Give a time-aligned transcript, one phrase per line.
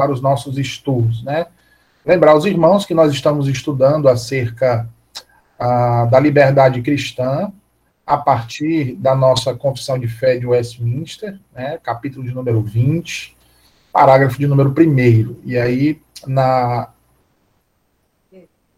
[0.00, 1.46] para os nossos estudos, né?
[2.06, 4.88] Lembrar os irmãos que nós estamos estudando acerca
[5.58, 7.52] ah, da liberdade cristã
[8.06, 11.78] a partir da nossa confissão de fé de Westminster, né?
[11.82, 13.36] Capítulo de número 20,
[13.92, 15.42] parágrafo de número 1.
[15.44, 16.88] E aí, na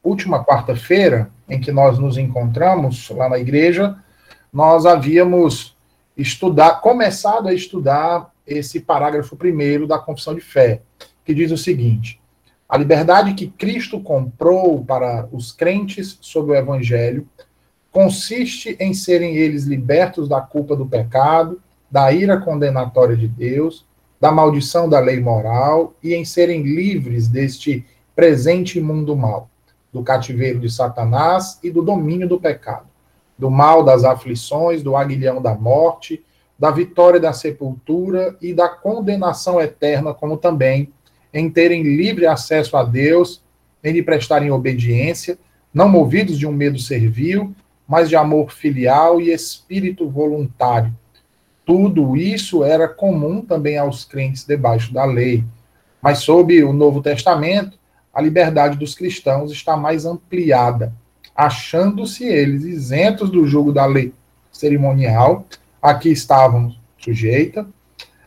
[0.03, 3.97] última quarta-feira, em que nós nos encontramos lá na igreja,
[4.53, 5.77] nós havíamos
[6.17, 10.83] estudar, começado a estudar esse parágrafo primeiro da confissão de fé,
[11.25, 12.21] que diz o seguinte:
[12.69, 17.29] a liberdade que Cristo comprou para os crentes sob o evangelho
[17.91, 23.85] consiste em serem eles libertos da culpa do pecado, da ira condenatória de Deus,
[24.19, 27.85] da maldição da lei moral e em serem livres deste
[28.17, 29.51] presente mundo mal,
[29.93, 32.87] do cativeiro de Satanás e do domínio do pecado,
[33.37, 36.25] do mal das aflições, do aguilhão da morte,
[36.59, 40.91] da vitória da sepultura e da condenação eterna, como também
[41.33, 43.43] em terem livre acesso a Deus,
[43.83, 45.39] em lhe prestarem obediência,
[45.73, 47.55] não movidos de um medo servil,
[47.89, 50.93] mas de amor filial e espírito voluntário.
[51.65, 55.45] Tudo isso era comum também aos crentes debaixo da lei.
[56.01, 57.79] Mas sob o Novo Testamento,
[58.13, 60.93] a liberdade dos cristãos está mais ampliada,
[61.35, 64.13] achando-se eles isentos do jugo da lei
[64.51, 65.47] cerimonial
[65.81, 67.67] a que estavam sujeita,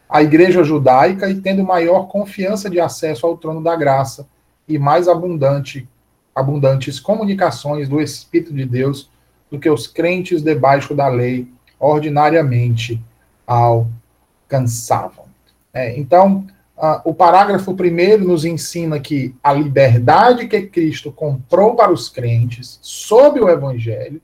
[0.10, 4.28] a igreja judaica e tendo maior confiança de acesso ao trono da graça
[4.68, 5.88] e mais abundante,
[6.34, 9.10] abundantes comunicações do Espírito de Deus
[9.50, 11.48] do que os crentes debaixo da lei
[11.80, 13.02] ordinariamente
[13.46, 15.26] alcançavam.
[15.74, 21.92] É, então, uh, o parágrafo primeiro nos ensina que a liberdade que Cristo comprou para
[21.92, 24.22] os crentes sob o Evangelho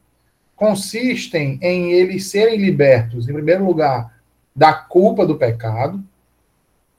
[0.55, 4.20] consistem em eles serem libertos, em primeiro lugar,
[4.55, 6.03] da culpa do pecado,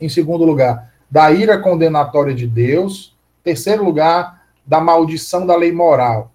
[0.00, 6.32] em segundo lugar, da ira condenatória de Deus, terceiro lugar, da maldição da lei moral,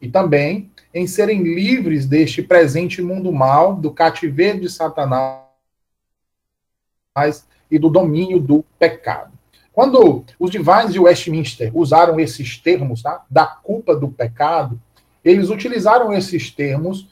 [0.00, 5.42] e também em serem livres deste presente mundo mal, do cativeiro de Satanás
[7.70, 9.32] e do domínio do pecado.
[9.72, 14.80] Quando os divines de Westminster usaram esses termos, tá, da culpa do pecado,
[15.24, 17.08] eles utilizaram esses termos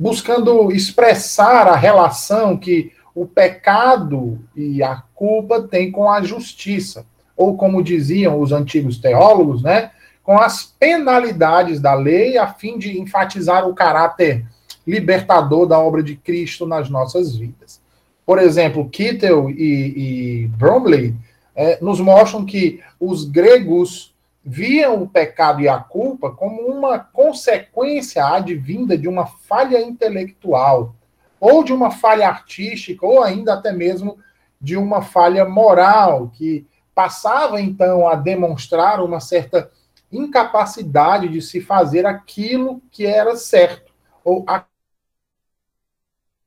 [0.00, 7.04] buscando expressar a relação que o pecado e a culpa têm com a justiça,
[7.36, 9.90] ou como diziam os antigos teólogos, né,
[10.22, 14.46] com as penalidades da lei, a fim de enfatizar o caráter
[14.86, 17.78] libertador da obra de Cristo nas nossas vidas.
[18.24, 21.14] Por exemplo, Kittel e, e Bromley
[21.54, 24.09] é, nos mostram que os gregos
[24.44, 30.94] viam o pecado e a culpa como uma consequência advinda de uma falha intelectual,
[31.38, 34.18] ou de uma falha artística, ou ainda até mesmo
[34.60, 39.70] de uma falha moral, que passava então a demonstrar uma certa
[40.12, 43.92] incapacidade de se fazer aquilo que era certo,
[44.24, 44.44] ou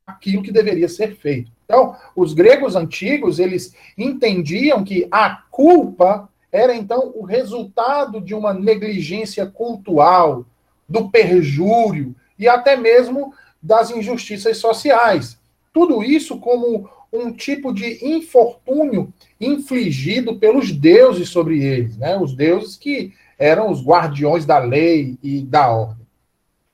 [0.05, 1.51] aquilo que deveria ser feito.
[1.65, 8.53] Então, os gregos antigos, eles entendiam que a culpa era então o resultado de uma
[8.53, 10.45] negligência cultural,
[10.87, 15.39] do perjúrio e até mesmo das injustiças sociais.
[15.73, 22.17] Tudo isso como um tipo de infortúnio infligido pelos deuses sobre eles, né?
[22.17, 26.05] Os deuses que eram os guardiões da lei e da ordem.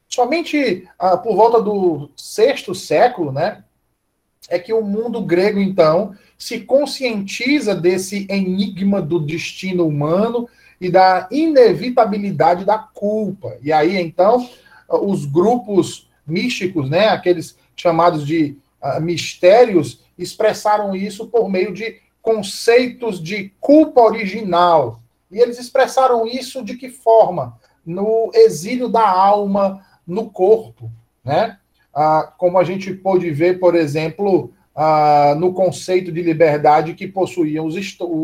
[0.10, 3.64] Somente ah, por volta do sexto século, né,
[4.50, 10.48] é que o mundo grego então se conscientiza desse enigma do destino humano
[10.80, 13.58] e da inevitabilidade da culpa.
[13.62, 14.50] E aí, então,
[14.88, 23.22] os grupos místicos, né, aqueles chamados de uh, mistérios, expressaram isso por meio de conceitos
[23.22, 25.02] de culpa original.
[25.30, 27.60] E eles expressaram isso de que forma?
[27.86, 30.90] No exílio da alma no corpo,
[31.24, 31.58] né?
[31.94, 37.66] Ah, como a gente pôde ver, por exemplo, ah, no conceito de liberdade que possuíam
[37.66, 37.76] os,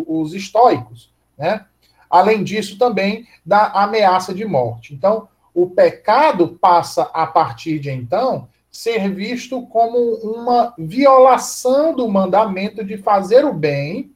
[0.07, 1.13] os estoicos.
[1.38, 1.65] Né?
[2.09, 4.94] Além disso, também da ameaça de morte.
[4.94, 12.83] Então, o pecado passa, a partir de então, ser visto como uma violação do mandamento
[12.83, 14.12] de fazer o bem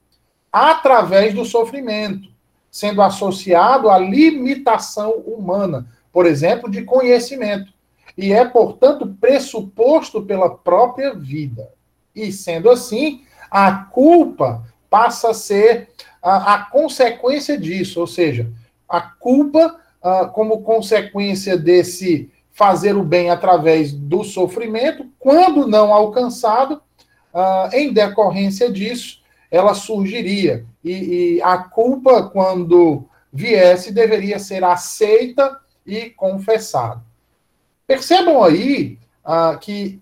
[0.51, 2.27] através do sofrimento,
[2.69, 7.71] sendo associado à limitação humana, por exemplo, de conhecimento.
[8.17, 11.69] E é, portanto, pressuposto pela própria vida.
[12.15, 15.89] E sendo assim, a culpa passa a ser
[16.21, 18.51] a, a consequência disso, ou seja,
[18.87, 26.81] a culpa, a, como consequência desse fazer o bem através do sofrimento, quando não alcançado,
[27.33, 29.21] a, em decorrência disso,
[29.51, 30.65] ela surgiria.
[30.83, 30.91] E,
[31.37, 37.01] e a culpa, quando viesse, deveria ser aceita e confessada.
[37.87, 39.99] Percebam aí ah, que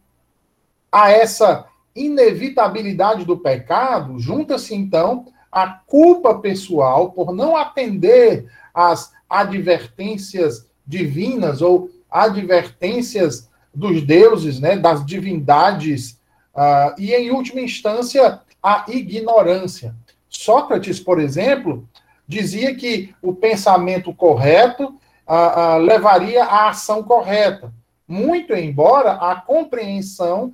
[0.92, 1.65] a essa
[1.97, 11.89] inevitabilidade do pecado, junta-se então a culpa pessoal por não atender às advertências divinas ou
[12.09, 16.19] advertências dos deuses, né, das divindades,
[16.55, 19.95] uh, e em última instância a ignorância.
[20.29, 21.88] Sócrates, por exemplo,
[22.27, 27.71] dizia que o pensamento correto uh, uh, levaria à ação correta,
[28.07, 30.53] muito embora a compreensão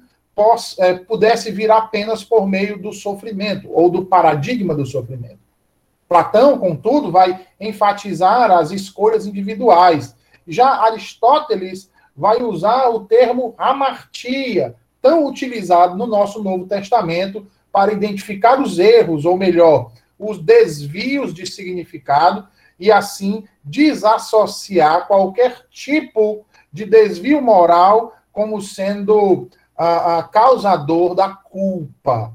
[0.79, 5.39] é, pudesse vir apenas por meio do sofrimento, ou do paradigma do sofrimento.
[6.07, 10.15] Platão, contudo, vai enfatizar as escolhas individuais.
[10.47, 18.61] Já Aristóteles vai usar o termo amartia, tão utilizado no nosso Novo Testamento para identificar
[18.61, 22.47] os erros, ou melhor, os desvios de significado,
[22.79, 29.47] e assim desassociar qualquer tipo de desvio moral como sendo
[29.77, 32.33] a, a causador da culpa.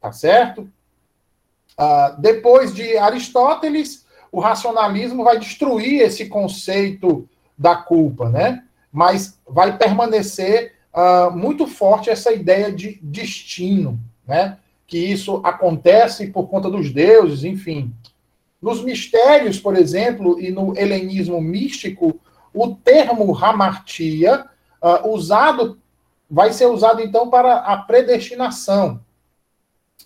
[0.00, 0.62] Tá certo?
[1.78, 8.64] Uh, depois de Aristóteles, o racionalismo vai destruir esse conceito da culpa, né?
[8.92, 14.58] Mas vai permanecer uh, muito forte essa ideia de destino, né?
[14.86, 17.94] Que isso acontece por conta dos deuses, enfim.
[18.60, 22.20] Nos mistérios, por exemplo, e no helenismo místico,
[22.52, 24.46] o termo hamartia,
[24.82, 25.79] uh, usado
[26.30, 29.00] vai ser usado então para a predestinação.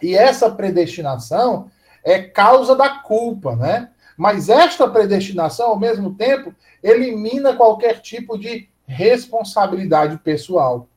[0.03, 1.71] E essa predestinação
[2.03, 3.91] é causa da culpa, né?
[4.17, 10.89] Mas esta predestinação, ao mesmo tempo, elimina qualquer tipo de responsabilidade pessoal.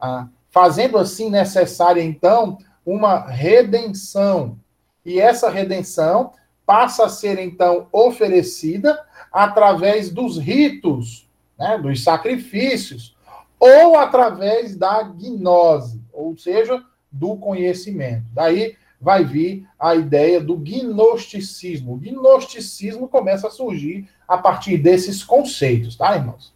[0.00, 4.58] Ah, fazendo assim necessária, então, uma redenção.
[5.04, 6.32] E essa redenção
[6.64, 11.28] passa a ser, então, oferecida através dos ritos,
[11.58, 13.13] né, dos sacrifícios,
[13.58, 18.24] ou através da gnose, ou seja, do conhecimento.
[18.32, 21.94] Daí vai vir a ideia do gnosticismo.
[21.94, 26.52] O gnosticismo começa a surgir a partir desses conceitos, tá, irmãos?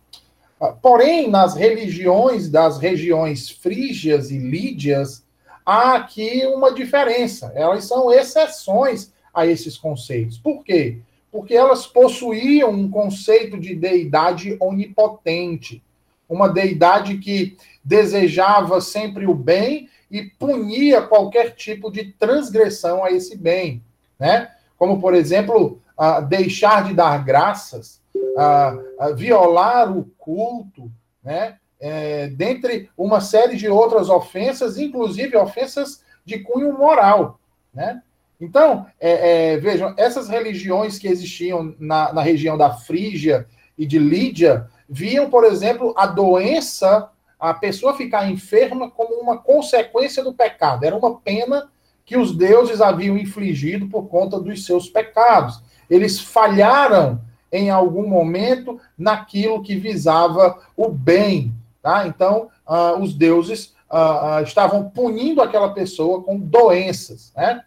[0.61, 5.25] Ah, porém, nas religiões das regiões frígias e lídias,
[5.65, 7.53] há aqui uma diferença.
[7.55, 10.39] Elas são exceções a esses conceitos.
[10.39, 10.99] Por quê?
[11.31, 15.83] Porque elas possuíam um conceito de deidade onipotente
[16.29, 23.37] uma deidade que desejava sempre o bem e punia qualquer tipo de transgressão a esse
[23.37, 23.83] bem,
[24.19, 24.51] né?
[24.77, 30.91] Como, por exemplo, uh, deixar de dar graças, uh, violar o culto,
[31.23, 31.57] né?
[31.81, 37.39] É, dentre uma série de outras ofensas, inclusive ofensas de cunho moral,
[37.73, 38.03] né?
[38.41, 43.47] Então, é, é, vejam, essas religiões que existiam na, na região da Frígia
[43.77, 50.25] e de Lídia, viam, por exemplo, a doença, a pessoa ficar enferma como uma consequência
[50.25, 50.85] do pecado.
[50.85, 51.69] Era uma pena
[52.05, 55.63] que os deuses haviam infligido por conta dos seus pecados.
[55.91, 57.21] Eles falharam
[57.53, 61.53] em algum momento naquilo que visava o bem.
[61.83, 62.07] Tá?
[62.07, 67.33] Então, uh, os deuses uh, uh, estavam punindo aquela pessoa com doenças.
[67.37, 67.63] Né?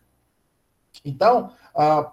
[1.05, 1.51] Então,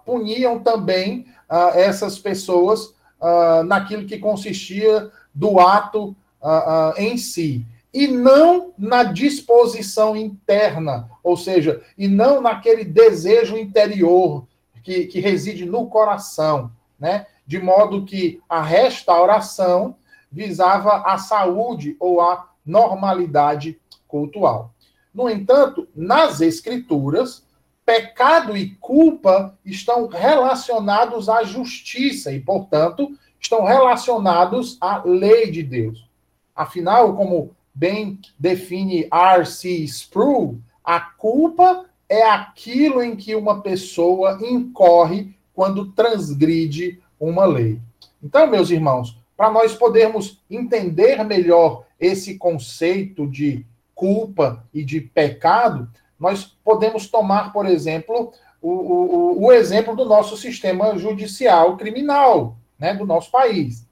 [0.05, 1.27] puniam também
[1.73, 7.65] essas pessoas uh, naquilo que consistia do ato uh, uh, em si.
[7.93, 14.45] E não na disposição interna, ou seja, e não naquele desejo interior
[14.83, 17.25] que, que reside no coração, né?
[17.45, 19.95] De modo que a restauração
[20.31, 24.71] visava a saúde ou a normalidade cultural.
[25.13, 27.43] No entanto, nas escrituras,
[27.89, 36.07] pecado e culpa estão relacionados à justiça e, portanto, estão relacionados à lei de Deus.
[36.55, 39.67] Afinal, como bem define R.C.
[39.85, 47.81] Sproul, a culpa é aquilo em que uma pessoa incorre quando transgride uma lei.
[48.21, 53.65] Então, meus irmãos, para nós podermos entender melhor esse conceito de
[53.95, 60.35] culpa e de pecado, nós podemos tomar, por exemplo, o, o, o exemplo do nosso
[60.35, 63.87] sistema judicial criminal, né, do nosso país,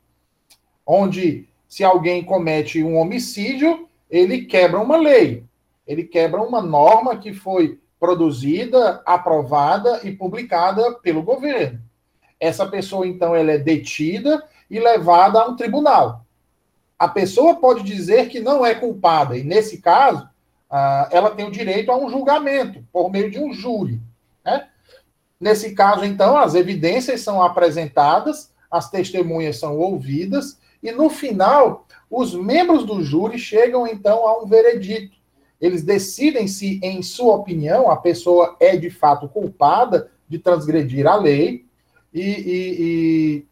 [0.85, 5.43] onde se alguém comete um homicídio, ele quebra uma lei,
[5.85, 11.79] ele quebra uma norma que foi produzida, aprovada e publicada pelo governo.
[12.39, 16.25] Essa pessoa, então, ela é detida e levada a um tribunal.
[16.99, 20.27] A pessoa pode dizer que não é culpada, e nesse caso,
[20.69, 23.99] ah, ela tem o direito a um julgamento por meio de um júri.
[24.45, 24.67] Né?
[25.39, 32.33] Nesse caso, então, as evidências são apresentadas, as testemunhas são ouvidas, e no final, os
[32.33, 35.15] membros do júri chegam então a um veredito.
[35.59, 41.15] Eles decidem se, em sua opinião, a pessoa é de fato culpada de transgredir a
[41.15, 41.65] lei
[42.13, 43.45] e, e, e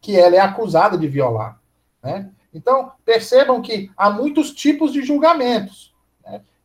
[0.00, 1.60] que ela é acusada de violar.
[2.02, 2.30] Né?
[2.52, 5.93] Então, percebam que há muitos tipos de julgamentos?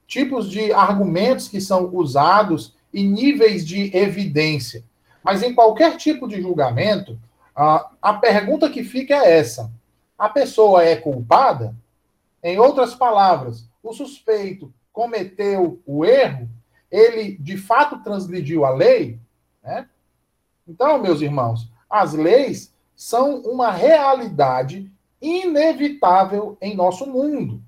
[0.09, 4.83] Tipos de argumentos que são usados e níveis de evidência.
[5.23, 7.17] Mas em qualquer tipo de julgamento,
[7.55, 9.71] a, pergunta que fica é essa:
[10.17, 11.75] a pessoa é culpada?
[12.41, 16.49] Em outras palavras, o suspeito cometeu o erro,
[16.89, 19.19] ele de fato transgrediu a lei,
[19.61, 19.87] né?
[20.67, 24.89] Então, meus irmãos, as leis são uma realidade
[25.21, 27.61] inevitável em nosso mundo.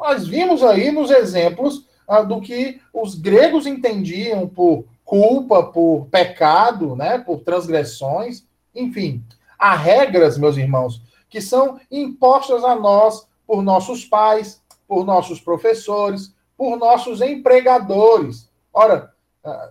[0.00, 6.96] Nós vimos aí nos exemplos ah, do que os gregos entendiam por culpa, por pecado,
[6.96, 9.22] né, por transgressões, enfim.
[9.58, 16.34] Há regras, meus irmãos, que são impostas a nós por nossos pais, por nossos professores,
[16.56, 18.48] por nossos empregadores.
[18.72, 19.12] Ora,
[19.44, 19.70] ah,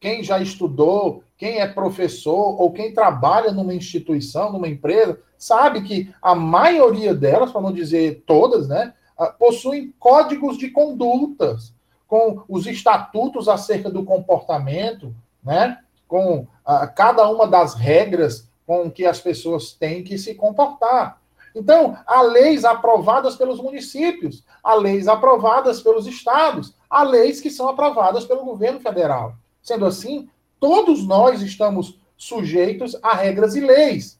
[0.00, 6.12] quem já estudou, quem é professor ou quem trabalha numa instituição, numa empresa, sabe que
[6.20, 8.92] a maioria delas, para não dizer todas, né,
[9.38, 11.72] possuem códigos de condutas,
[12.06, 19.04] com os estatutos acerca do comportamento, né, com uh, cada uma das regras com que
[19.04, 21.20] as pessoas têm que se comportar.
[21.54, 27.68] Então, há leis aprovadas pelos municípios, há leis aprovadas pelos estados, há leis que são
[27.68, 29.34] aprovadas pelo governo federal.
[29.62, 30.28] Sendo assim,
[30.60, 34.18] todos nós estamos sujeitos a regras e leis.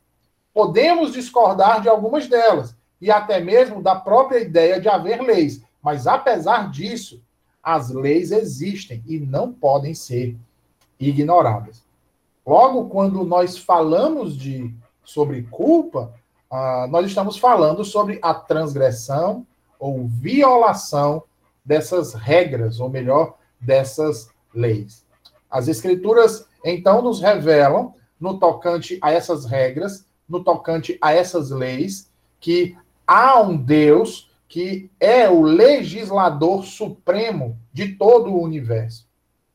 [0.52, 6.06] Podemos discordar de algumas delas, e até mesmo da própria ideia de haver leis, mas
[6.06, 7.22] apesar disso,
[7.62, 10.36] as leis existem e não podem ser
[10.98, 11.82] ignoradas.
[12.46, 14.74] Logo, quando nós falamos de
[15.04, 16.12] sobre culpa,
[16.50, 19.46] ah, nós estamos falando sobre a transgressão
[19.78, 21.22] ou violação
[21.64, 25.04] dessas regras, ou melhor, dessas leis.
[25.50, 32.10] As Escrituras, então, nos revelam, no tocante a essas regras, no tocante a essas leis,
[32.40, 32.76] que
[33.08, 39.08] há um Deus que é o legislador supremo de todo o universo.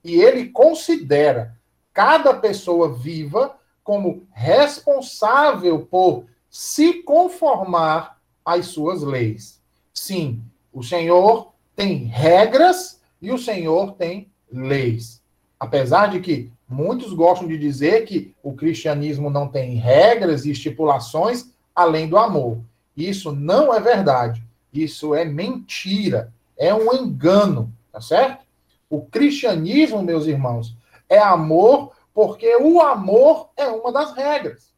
[0.04, 1.56] E ele considera
[1.94, 9.62] cada pessoa viva como responsável por se conformar às suas leis.
[9.94, 10.42] Sim,
[10.72, 15.22] o Senhor tem regras e o Senhor tem leis.
[15.60, 21.52] Apesar de que muitos gostam de dizer que o cristianismo não tem regras e estipulações
[21.76, 22.60] além do amor.
[22.96, 24.44] Isso não é verdade.
[24.72, 26.34] Isso é mentira.
[26.58, 28.44] É um engano, tá certo?
[28.90, 30.76] O cristianismo, meus irmãos,
[31.10, 34.72] é amor porque o amor é uma das regras.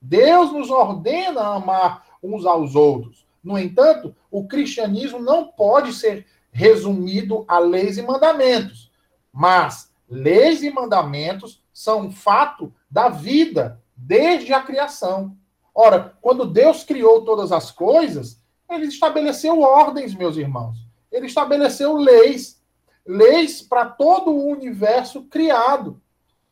[0.00, 3.26] Deus nos ordena amar uns aos outros.
[3.42, 8.90] No entanto, o cristianismo não pode ser resumido a leis e mandamentos.
[9.32, 15.36] Mas leis e mandamentos são um fato da vida desde a criação.
[15.80, 20.76] Ora, quando Deus criou todas as coisas, ele estabeleceu ordens, meus irmãos.
[21.12, 22.60] Ele estabeleceu leis,
[23.06, 26.00] leis para todo o universo criado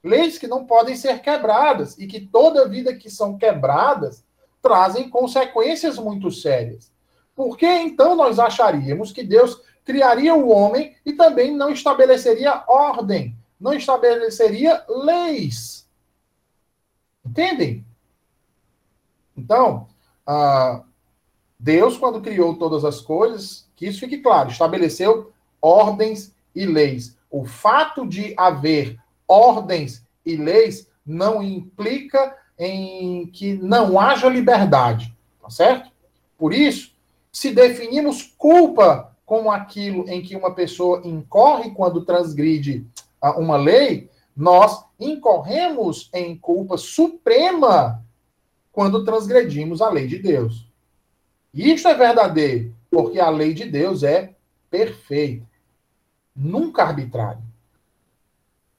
[0.06, 4.24] leis que não podem ser quebradas e que toda vida que são quebradas
[4.62, 6.92] trazem consequências muito sérias.
[7.34, 13.36] Por que então nós acharíamos que Deus criaria o homem e também não estabeleceria ordem,
[13.60, 15.86] não estabeleceria leis?
[17.24, 17.84] Entendem?
[19.36, 19.86] Então,
[21.58, 27.16] Deus, quando criou todas as coisas, que isso fique claro, estabeleceu ordens e leis.
[27.30, 35.50] O fato de haver ordens e leis não implica em que não haja liberdade, tá
[35.50, 35.90] certo?
[36.38, 36.94] Por isso,
[37.30, 42.86] se definimos culpa como aquilo em que uma pessoa incorre quando transgride
[43.20, 48.02] ah, uma lei, nós incorremos em culpa suprema
[48.76, 50.70] quando transgredimos a lei de Deus.
[51.54, 54.34] E isso é verdadeiro, porque a lei de Deus é
[54.70, 55.46] perfeita,
[56.36, 57.42] nunca arbitrária.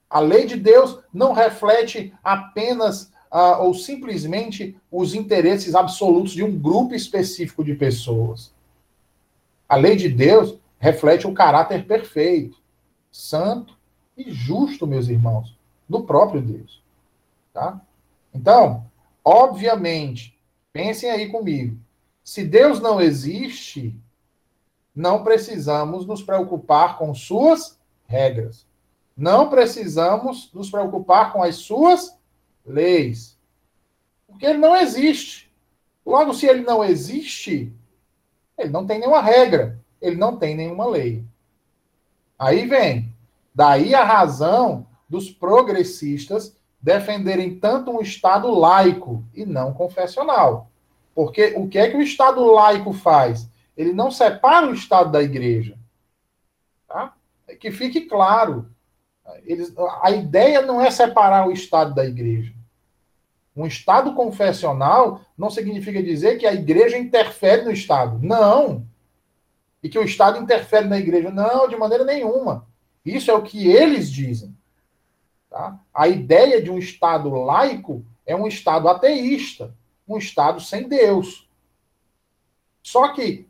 [0.08, 6.56] A lei de Deus não reflete apenas uh, ou simplesmente os interesses absolutos de um
[6.56, 8.54] grupo específico de pessoas.
[9.68, 12.56] A lei de Deus reflete o caráter perfeito,
[13.12, 13.76] santo
[14.16, 15.58] e justo, meus irmãos,
[15.90, 16.84] do próprio Deus.
[17.52, 17.82] Tá?
[18.32, 18.86] Então,
[19.28, 20.40] obviamente,
[20.72, 21.78] pensem aí comigo.
[22.24, 23.94] Se Deus não existe,
[24.96, 28.66] não precisamos nos preocupar com suas regras.
[29.18, 32.18] Não precisamos nos preocupar com as suas
[32.66, 33.38] leis.
[34.26, 35.52] Porque ele não existe.
[36.06, 37.74] Logo, se ele não existe,
[38.58, 41.26] ele não tem nenhuma regra, ele não tem nenhuma lei.
[42.40, 43.14] Aí vem,
[43.54, 50.70] daí a razão dos progressistas defenderem tanto um Estado laico e não confessional.
[51.14, 53.50] Porque o que é que o Estado laico faz?
[53.76, 55.78] Ele não separa o Estado da igreja.
[56.88, 57.14] Tá?
[57.48, 58.70] É que fique claro.
[59.46, 62.54] Eles, a ideia não é separar o Estado da igreja.
[63.56, 68.20] Um Estado confessional não significa dizer que a igreja interfere no Estado.
[68.22, 68.86] Não.
[69.82, 71.30] E que o Estado interfere na igreja.
[71.30, 72.68] Não, de maneira nenhuma.
[73.06, 74.57] Isso é o que eles dizem.
[75.58, 75.76] Tá?
[75.92, 79.74] A ideia de um Estado laico é um Estado ateísta,
[80.08, 81.50] um Estado sem Deus.
[82.84, 83.48] Só que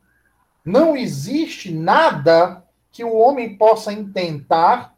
[0.63, 4.95] não existe nada que o homem possa intentar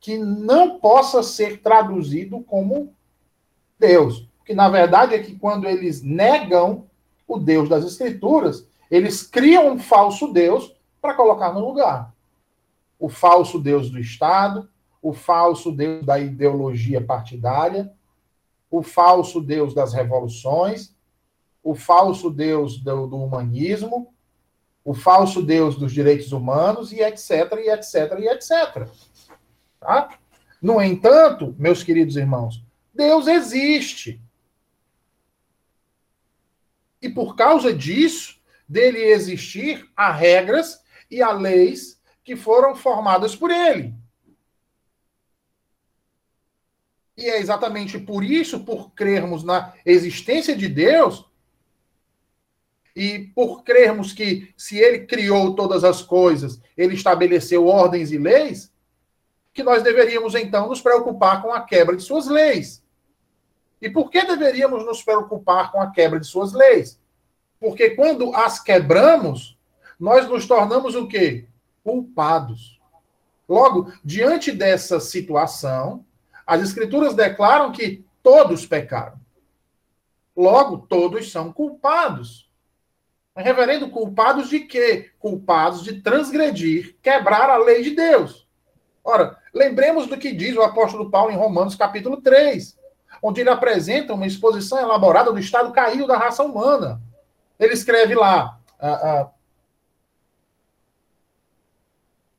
[0.00, 2.92] que não possa ser traduzido como
[3.78, 4.28] Deus.
[4.44, 6.88] Que na verdade é que quando eles negam
[7.28, 12.12] o Deus das Escrituras, eles criam um falso Deus para colocar no lugar.
[12.98, 14.68] O falso Deus do Estado,
[15.04, 17.92] o falso Deus da ideologia partidária,
[18.70, 20.96] o falso Deus das revoluções,
[21.62, 24.14] o falso Deus do, do humanismo,
[24.82, 28.88] o falso Deus dos direitos humanos e etc, e etc, e etc.
[29.78, 30.08] Tá?
[30.60, 34.18] No entanto, meus queridos irmãos, Deus existe.
[37.02, 43.50] E por causa disso, dele existir, há regras e há leis que foram formadas por
[43.50, 44.02] ele.
[47.16, 51.24] E é exatamente por isso, por crermos na existência de Deus,
[52.96, 58.72] e por crermos que se ele criou todas as coisas, ele estabeleceu ordens e leis,
[59.52, 62.82] que nós deveríamos então nos preocupar com a quebra de suas leis.
[63.80, 66.98] E por que deveríamos nos preocupar com a quebra de suas leis?
[67.58, 69.58] Porque quando as quebramos,
[69.98, 71.46] nós nos tornamos o quê?
[71.82, 72.80] Culpados.
[73.48, 76.04] Logo, diante dessa situação,
[76.46, 79.18] as escrituras declaram que todos pecaram.
[80.36, 82.50] Logo, todos são culpados.
[83.36, 85.10] Reverendo, culpados de quê?
[85.18, 88.46] Culpados de transgredir, quebrar a lei de Deus.
[89.02, 92.78] Ora, lembremos do que diz o apóstolo Paulo em Romanos capítulo 3,
[93.22, 97.00] onde ele apresenta uma exposição elaborada do estado caído da raça humana.
[97.58, 98.58] Ele escreve lá.
[98.80, 99.30] Uh, uh,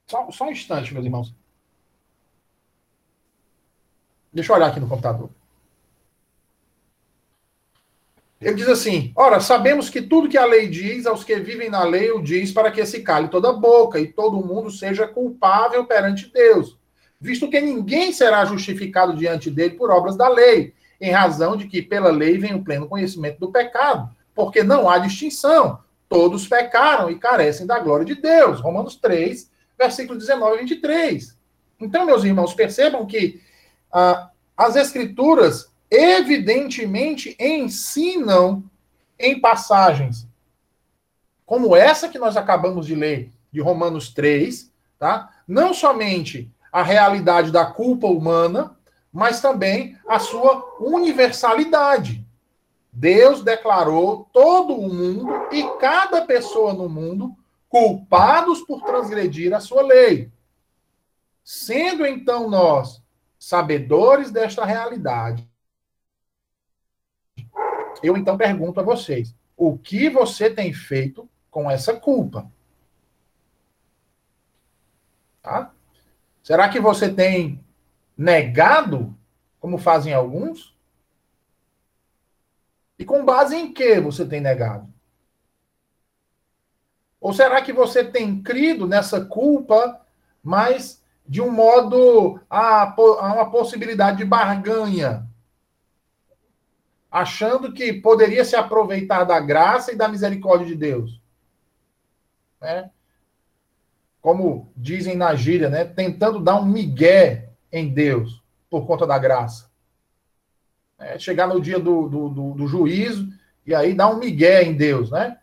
[0.07, 1.33] só, só um instante, meus irmãos.
[4.35, 5.29] Deixa eu olhar aqui no computador.
[8.41, 11.85] Ele diz assim: Ora, sabemos que tudo que a lei diz, aos que vivem na
[11.85, 16.29] lei, o diz para que se cale toda boca e todo mundo seja culpável perante
[16.29, 16.77] Deus,
[17.19, 21.81] visto que ninguém será justificado diante dele por obras da lei, em razão de que
[21.81, 25.79] pela lei vem o pleno conhecimento do pecado, porque não há distinção.
[26.09, 28.59] Todos pecaram e carecem da glória de Deus.
[28.59, 31.37] Romanos 3, versículo 19 e 23.
[31.79, 33.41] Então, meus irmãos, percebam que
[33.97, 38.63] ah, as escrituras evidentemente ensinam
[39.17, 40.27] em passagens
[41.45, 45.31] como essa que nós acabamos de ler, de Romanos 3, tá?
[45.47, 48.75] Não somente a realidade da culpa humana,
[49.13, 52.25] mas também a sua universalidade.
[52.91, 57.35] Deus declarou todo o mundo e cada pessoa no mundo
[57.69, 60.31] culpados por transgredir a sua lei.
[61.43, 63.04] Sendo então nós
[63.45, 65.47] sabedores desta realidade.
[68.01, 72.51] Eu então pergunto a vocês: o que você tem feito com essa culpa?
[75.43, 75.71] Tá?
[76.41, 77.63] Será que você tem
[78.17, 79.15] negado,
[79.59, 80.75] como fazem alguns?
[82.97, 84.91] E com base em que você tem negado?
[87.21, 90.03] Ou será que você tem crido nessa culpa,
[90.41, 95.27] mas de um modo a, a uma possibilidade de barganha,
[97.09, 101.21] achando que poderia se aproveitar da graça e da misericórdia de Deus.
[102.61, 102.91] Né?
[104.21, 105.85] Como dizem na gíria, né?
[105.85, 109.69] tentando dar um migué em Deus por conta da graça.
[110.97, 113.29] É, chegar no dia do, do, do, do juízo
[113.65, 115.37] e aí dar um migué em Deus, né?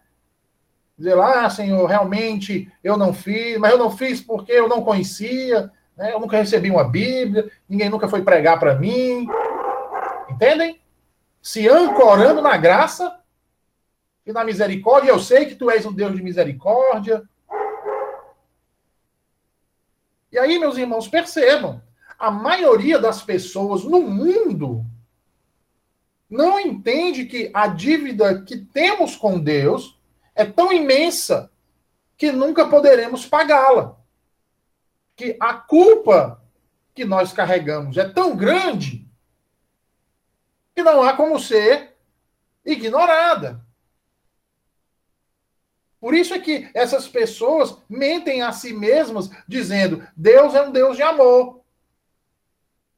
[1.02, 4.84] Dizer lá, ah, Senhor, realmente eu não fiz, mas eu não fiz porque eu não
[4.84, 6.12] conhecia, né?
[6.12, 9.26] eu nunca recebi uma Bíblia, ninguém nunca foi pregar para mim.
[10.30, 10.80] Entendem?
[11.42, 13.18] Se ancorando na graça
[14.24, 17.24] e na misericórdia, eu sei que tu és um Deus de misericórdia.
[20.30, 21.82] E aí, meus irmãos, percebam,
[22.16, 24.86] a maioria das pessoas no mundo
[26.30, 30.00] não entende que a dívida que temos com Deus
[30.34, 31.50] é tão imensa
[32.16, 33.96] que nunca poderemos pagá-la.
[35.16, 36.42] Que a culpa
[36.94, 39.06] que nós carregamos é tão grande
[40.74, 41.96] que não há como ser
[42.64, 43.64] ignorada.
[46.00, 50.96] Por isso é que essas pessoas mentem a si mesmas, dizendo: Deus é um Deus
[50.96, 51.60] de amor.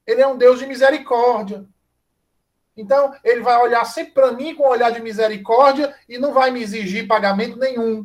[0.07, 1.67] Ele é um Deus de misericórdia.
[2.77, 6.51] Então, ele vai olhar sempre para mim com um olhar de misericórdia e não vai
[6.51, 8.05] me exigir pagamento nenhum.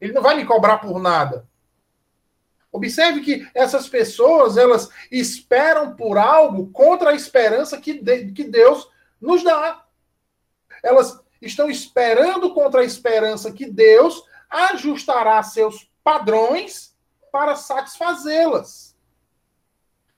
[0.00, 1.46] Ele não vai me cobrar por nada.
[2.72, 8.90] Observe que essas pessoas, elas esperam por algo contra a esperança que, de, que Deus
[9.20, 9.84] nos dá.
[10.82, 16.94] Elas estão esperando contra a esperança que Deus ajustará seus padrões
[17.32, 18.94] para satisfazê-las.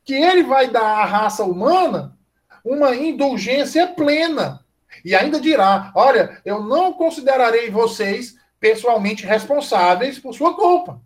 [0.03, 2.18] Que ele vai dar à raça humana
[2.65, 4.65] uma indulgência plena.
[5.05, 11.01] E ainda dirá: olha, eu não considerarei vocês pessoalmente responsáveis por sua culpa.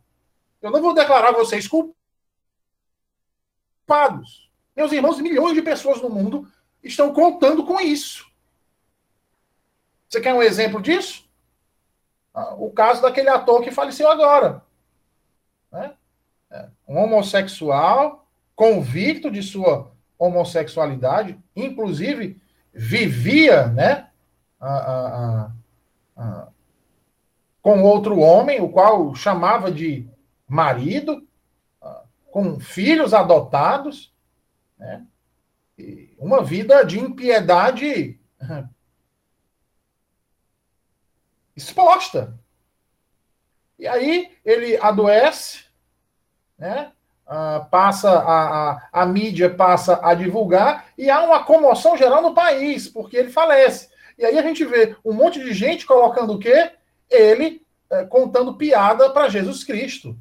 [0.60, 1.92] Eu não vou declarar vocês culpados.
[4.74, 6.50] Meus irmãos, milhões de pessoas no mundo
[6.82, 8.30] estão contando com isso.
[10.08, 11.28] Você quer um exemplo disso?
[12.34, 14.62] Ah, o caso daquele ator que faleceu agora.
[15.70, 15.94] Né?
[16.50, 19.91] É, um homossexual convicto de sua
[20.22, 22.40] homossexualidade, inclusive
[22.72, 24.08] vivia né,
[24.60, 25.52] a, a,
[26.16, 26.48] a,
[27.60, 30.08] com outro homem, o qual chamava de
[30.46, 31.26] marido,
[32.30, 34.14] com filhos adotados,
[34.78, 35.04] né,
[36.18, 38.18] uma vida de impiedade
[41.56, 42.38] exposta.
[43.78, 45.64] E aí ele adoece,
[46.56, 46.92] né?
[47.32, 52.34] Uh, passa a, a, a, mídia passa a divulgar e há uma comoção geral no
[52.34, 53.88] país, porque ele falece.
[54.18, 56.72] E aí a gente vê um monte de gente colocando o quê?
[57.08, 60.14] Ele é, contando piada para Jesus Cristo.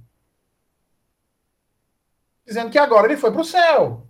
[2.46, 4.08] Dizendo que agora ele foi para o céu.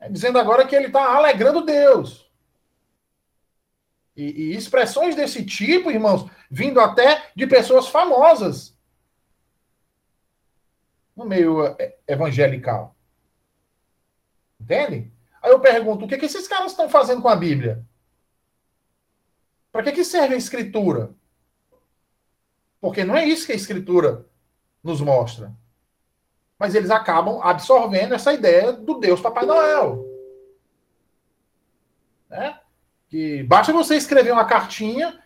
[0.00, 2.28] É, dizendo agora que ele está alegrando Deus.
[4.16, 8.73] E, e expressões desse tipo, irmãos, vindo até de pessoas famosas
[11.16, 12.94] no meio é, evangelical.
[14.60, 15.12] Entende?
[15.42, 17.84] Aí eu pergunto, o que, que esses caras estão fazendo com a Bíblia?
[19.70, 21.14] Para que, que serve a Escritura?
[22.80, 24.26] Porque não é isso que a Escritura
[24.82, 25.52] nos mostra.
[26.58, 30.04] Mas eles acabam absorvendo essa ideia do Deus Papai Noel.
[32.30, 32.58] Né?
[33.14, 35.22] que basta você escrever uma cartinha,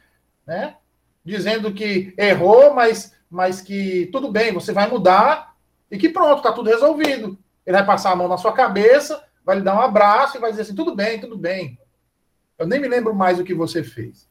[0.47, 0.77] né,
[1.25, 5.48] dizendo que errou, mas, mas que tudo bem, você vai mudar
[5.91, 7.39] e que pronto, está tudo resolvido.
[7.65, 10.51] Ele vai passar a mão na sua cabeça, vai lhe dar um abraço e vai
[10.51, 11.79] dizer assim: tudo bem, tudo bem.
[12.59, 14.29] Eu nem me lembro mais o que você fez.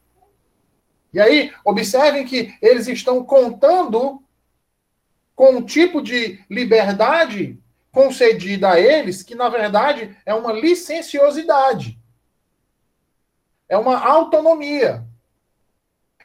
[1.12, 4.22] E aí, observem que eles estão contando
[5.34, 7.58] com um tipo de liberdade
[7.90, 11.98] concedida a eles, que na verdade é uma licenciosidade.
[13.68, 15.07] É uma autonomia.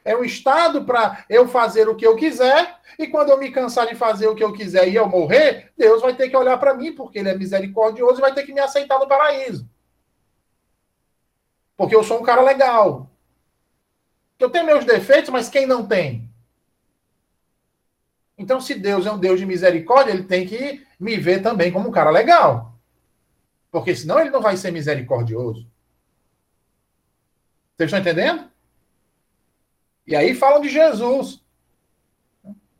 [0.04, 3.86] É um estado para eu fazer o que eu quiser, e quando eu me cansar
[3.86, 6.74] de fazer o que eu quiser e eu morrer, Deus vai ter que olhar para
[6.74, 9.68] mim, porque Ele é misericordioso e vai ter que me aceitar no paraíso.
[11.76, 13.10] Porque eu sou um cara legal.
[14.38, 16.28] Eu tenho meus defeitos, mas quem não tem?
[18.36, 21.88] Então, se Deus é um Deus de misericórdia, ele tem que me ver também como
[21.88, 22.74] um cara legal.
[23.70, 25.66] Porque senão ele não vai ser misericordioso.
[27.76, 28.53] Vocês estão entendendo?
[30.06, 31.42] E aí falam de Jesus.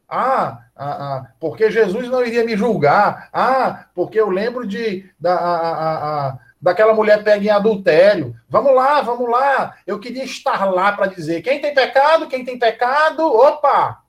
[0.09, 3.29] Ah, ah, ah, porque Jesus não iria me julgar.
[3.33, 8.37] Ah, porque eu lembro de da, a, a, daquela mulher pega em adultério.
[8.49, 9.77] Vamos lá, vamos lá.
[9.87, 14.05] Eu queria estar lá para dizer quem tem pecado, quem tem pecado, opa!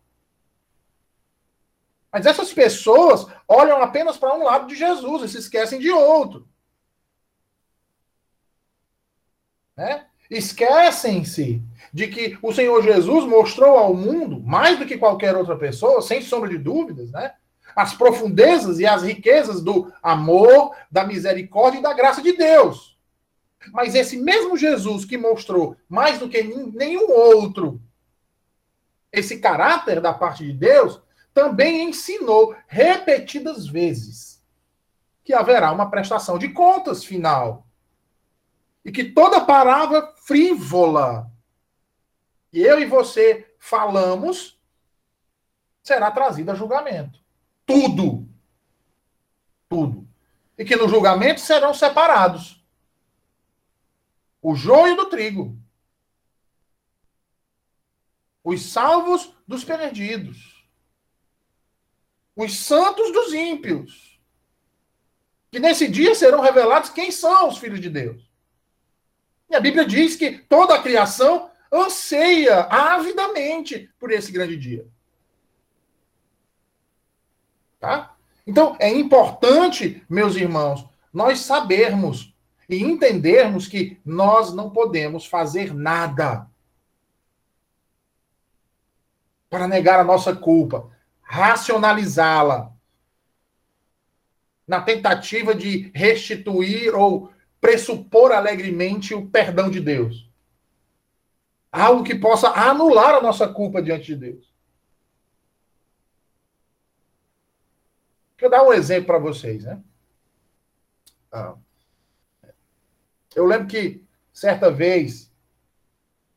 [2.12, 6.48] Mas essas pessoas olham apenas para um lado de Jesus e se esquecem de outro.
[9.76, 10.06] Né?
[10.30, 11.62] Esquecem-se
[11.94, 16.22] de que o Senhor Jesus mostrou ao mundo, mais do que qualquer outra pessoa, sem
[16.22, 17.34] sombra de dúvidas, né?
[17.76, 22.98] As profundezas e as riquezas do amor, da misericórdia e da graça de Deus.
[23.72, 27.82] Mas esse mesmo Jesus que mostrou mais do que nenhum outro
[29.16, 31.02] esse caráter da parte de Deus,
[31.34, 34.44] também ensinou repetidas vezes
[35.24, 37.66] que haverá uma prestação de contas final
[38.84, 41.32] e que toda palavra frívola
[42.50, 44.60] que eu e você falamos
[45.84, 47.24] será trazida a julgamento.
[47.66, 48.28] tudo.
[49.70, 50.08] Tudo.
[50.58, 52.64] E que no julgamento serão separados
[54.42, 55.58] o joio do trigo,
[58.44, 60.68] os salvos dos perdidos,
[62.36, 64.20] os santos dos ímpios.
[65.52, 68.25] Que nesse dia serão revelados quem são os filhos de Deus.
[69.50, 74.88] E a Bíblia diz que toda a criação anseia avidamente por esse grande dia.
[77.80, 78.16] Tá?
[78.48, 82.34] Então, é importante, meus irmãos, nós sabermos
[82.68, 86.48] e entendermos que nós não podemos fazer nada
[89.50, 90.90] para negar a nossa culpa,
[91.22, 92.74] racionalizá-la,
[94.68, 97.32] na tentativa de restituir ou
[97.66, 100.30] pressupor alegremente o perdão de Deus.
[101.72, 104.54] Algo que possa anular a nossa culpa diante de Deus.
[108.38, 109.82] Deixa eu dar um exemplo para vocês, né?
[111.32, 111.56] Ah.
[113.34, 115.34] Eu lembro que certa vez,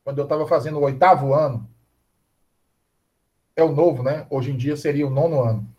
[0.03, 1.69] quando eu estava fazendo o oitavo ano,
[3.55, 4.25] é o novo, né?
[4.31, 5.75] Hoje em dia seria o nono ano.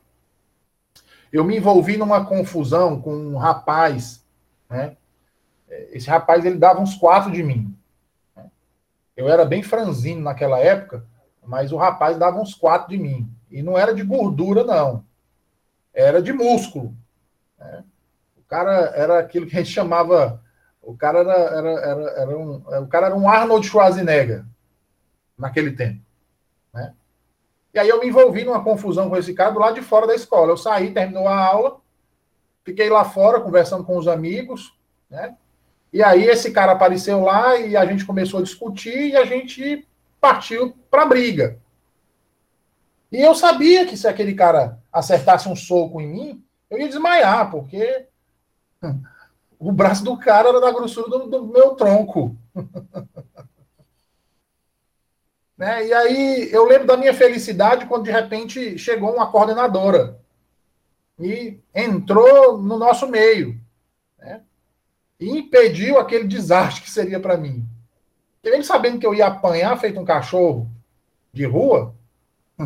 [1.32, 4.24] Eu me envolvi numa confusão com um rapaz,
[4.68, 4.96] né?
[5.92, 7.76] Esse rapaz, ele dava uns quatro de mim.
[9.16, 11.04] Eu era bem franzino naquela época,
[11.44, 13.30] mas o rapaz dava uns quatro de mim.
[13.50, 15.04] E não era de gordura, não.
[15.92, 16.94] Era de músculo.
[17.58, 17.84] Né?
[18.36, 20.42] O cara era aquilo que a gente chamava.
[20.80, 24.44] O cara era, era, era, era um, o cara era um Arnold Schwarzenegger
[25.36, 26.00] naquele tempo.
[26.72, 26.94] Né?
[27.74, 30.14] E aí eu me envolvi numa confusão com esse cara do lado de fora da
[30.14, 30.52] escola.
[30.52, 31.80] Eu saí, terminou a aula,
[32.64, 34.74] fiquei lá fora conversando com os amigos,
[35.08, 35.36] né?
[35.92, 39.86] E aí esse cara apareceu lá e a gente começou a discutir e a gente
[40.20, 41.58] partiu para briga.
[43.10, 47.50] E eu sabia que se aquele cara acertasse um soco em mim, eu ia desmaiar,
[47.50, 48.06] porque
[49.58, 52.36] o braço do cara era da grossura do, do meu tronco.
[55.60, 55.86] né?
[55.86, 60.18] E aí eu lembro da minha felicidade quando de repente chegou uma coordenadora
[61.18, 63.59] e entrou no nosso meio.
[65.20, 67.64] E impediu aquele desastre que seria para mim.
[68.42, 70.66] Ele sabendo que eu ia apanhar feito um cachorro
[71.30, 71.94] de rua,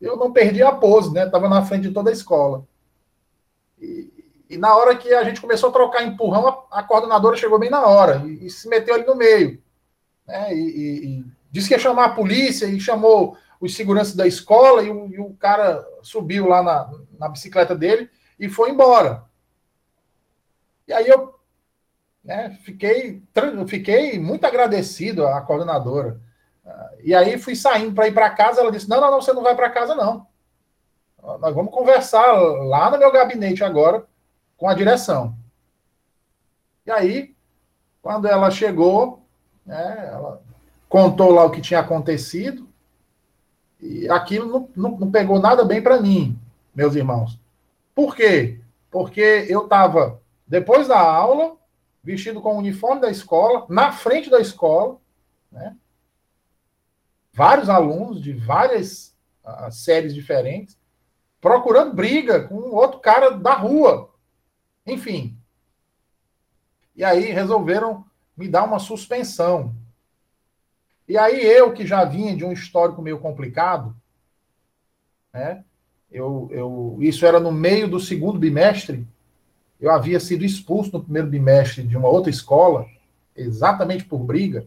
[0.00, 1.26] eu não perdi a pose, né?
[1.26, 2.64] Estava na frente de toda a escola.
[3.80, 4.08] E,
[4.48, 7.70] e, na hora que a gente começou a trocar empurrão, a, a coordenadora chegou bem
[7.70, 9.60] na hora e, e se meteu ali no meio.
[10.26, 10.54] Né?
[10.54, 14.90] E, e, disse que ia chamar a polícia e chamou os seguranças da escola e
[14.90, 19.24] o, o cara subiu lá na, na bicicleta dele e foi embora.
[20.86, 21.39] E aí eu
[22.24, 22.58] né?
[22.62, 23.22] Fiquei,
[23.66, 26.20] fiquei muito agradecido à coordenadora.
[26.64, 29.32] Ah, e aí fui saindo para ir para casa, ela disse: Não, não, não, você
[29.32, 30.26] não vai para casa, não.
[31.22, 34.04] Nós vamos conversar lá no meu gabinete agora
[34.56, 35.36] com a direção.
[36.86, 37.34] E aí,
[38.00, 39.22] quando ela chegou,
[39.64, 40.42] né, ela
[40.88, 42.68] contou lá o que tinha acontecido,
[43.80, 46.38] e aquilo não, não, não pegou nada bem para mim,
[46.74, 47.38] meus irmãos.
[47.94, 48.58] Por quê?
[48.90, 51.56] Porque eu estava, depois da aula,
[52.02, 54.98] vestido com o uniforme da escola, na frente da escola,
[55.50, 55.76] né?
[57.32, 60.78] Vários alunos de várias uh, séries diferentes,
[61.40, 64.10] procurando briga com outro cara da rua.
[64.86, 65.36] Enfim.
[66.96, 68.04] E aí resolveram
[68.36, 69.74] me dar uma suspensão.
[71.06, 73.94] E aí eu, que já vinha de um histórico meio complicado,
[75.32, 75.64] né?
[76.10, 79.06] Eu, eu, isso era no meio do segundo bimestre,
[79.80, 82.86] eu havia sido expulso no primeiro bimestre de uma outra escola,
[83.34, 84.66] exatamente por briga.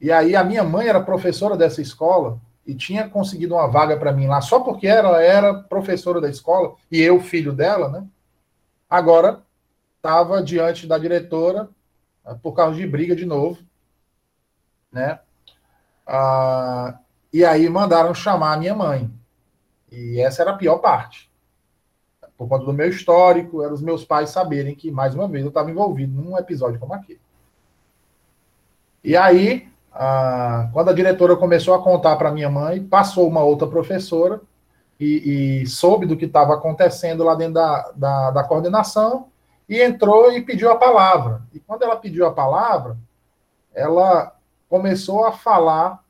[0.00, 4.12] E aí a minha mãe era professora dessa escola e tinha conseguido uma vaga para
[4.12, 8.06] mim lá só porque ela era professora da escola e eu filho dela, né?
[8.88, 9.42] Agora
[9.96, 11.68] estava diante da diretora
[12.24, 13.62] ah, por causa de briga de novo,
[14.90, 15.20] né?
[16.06, 16.98] Ah,
[17.32, 19.10] e aí mandaram chamar a minha mãe.
[19.92, 21.29] E essa era a pior parte
[22.40, 25.50] por conta do meu histórico, eram os meus pais saberem que, mais uma vez, eu
[25.50, 27.20] estava envolvido num episódio como aquele.
[29.04, 33.68] E aí, a, quando a diretora começou a contar para minha mãe, passou uma outra
[33.68, 34.40] professora
[34.98, 39.26] e, e soube do que estava acontecendo lá dentro da, da, da, coordenação
[39.68, 41.42] e entrou e pediu a palavra.
[41.52, 42.96] E quando ela pediu a palavra,
[43.74, 44.34] ela
[44.66, 46.02] começou a falar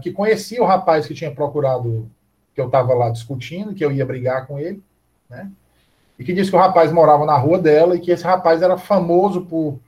[0.00, 2.10] que conhecia o rapaz que tinha procurado,
[2.54, 4.82] que eu estava lá discutindo, que eu ia brigar com ele,
[5.30, 5.50] né?
[6.18, 8.76] E que disse que o rapaz morava na rua dela e que esse rapaz era
[8.76, 9.80] famoso por,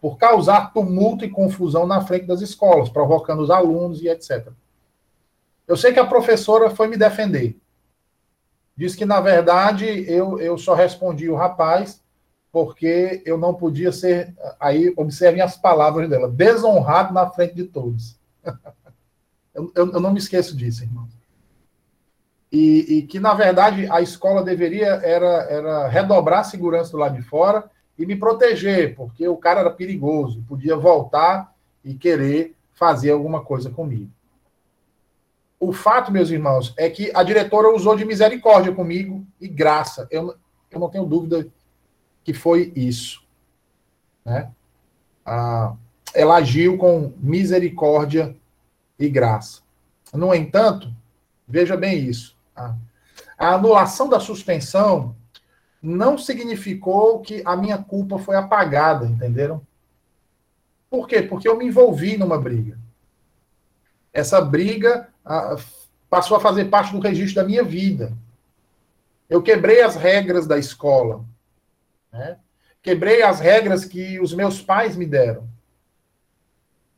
[0.00, 4.48] por causar tumulto e confusão na frente das escolas, provocando os alunos e etc.
[5.66, 7.56] Eu sei que a professora foi me defender.
[8.76, 12.02] diz que, na verdade, eu, eu só respondi o rapaz
[12.52, 18.18] porque eu não podia ser, aí observem as palavras dela, desonrado na frente de todos.
[19.54, 21.08] eu, eu, eu, não me esqueço disso, irmão.
[22.52, 27.14] E, e, que, na verdade, a escola deveria era, era redobrar a segurança do lado
[27.14, 33.10] de fora e me proteger, porque o cara era perigoso, podia voltar e querer fazer
[33.10, 34.10] alguma coisa comigo.
[35.60, 40.08] O fato, meus irmãos, é que a diretora usou de misericórdia comigo e graça.
[40.10, 40.34] Eu,
[40.70, 41.46] eu não tenho dúvida
[42.24, 43.22] que foi isso.
[44.24, 44.50] Né?
[45.24, 45.74] Ah,
[46.14, 48.34] ela agiu com misericórdia
[48.98, 49.60] e graça.
[50.14, 50.90] No entanto,
[51.46, 52.39] veja bem isso.
[53.38, 55.16] A anulação da suspensão
[55.82, 59.64] não significou que a minha culpa foi apagada, entenderam?
[60.90, 61.22] Por quê?
[61.22, 62.78] Porque eu me envolvi numa briga.
[64.12, 65.56] Essa briga ah,
[66.08, 68.12] passou a fazer parte do registro da minha vida.
[69.28, 71.24] Eu quebrei as regras da escola.
[72.12, 72.36] Né?
[72.82, 75.48] Quebrei as regras que os meus pais me deram.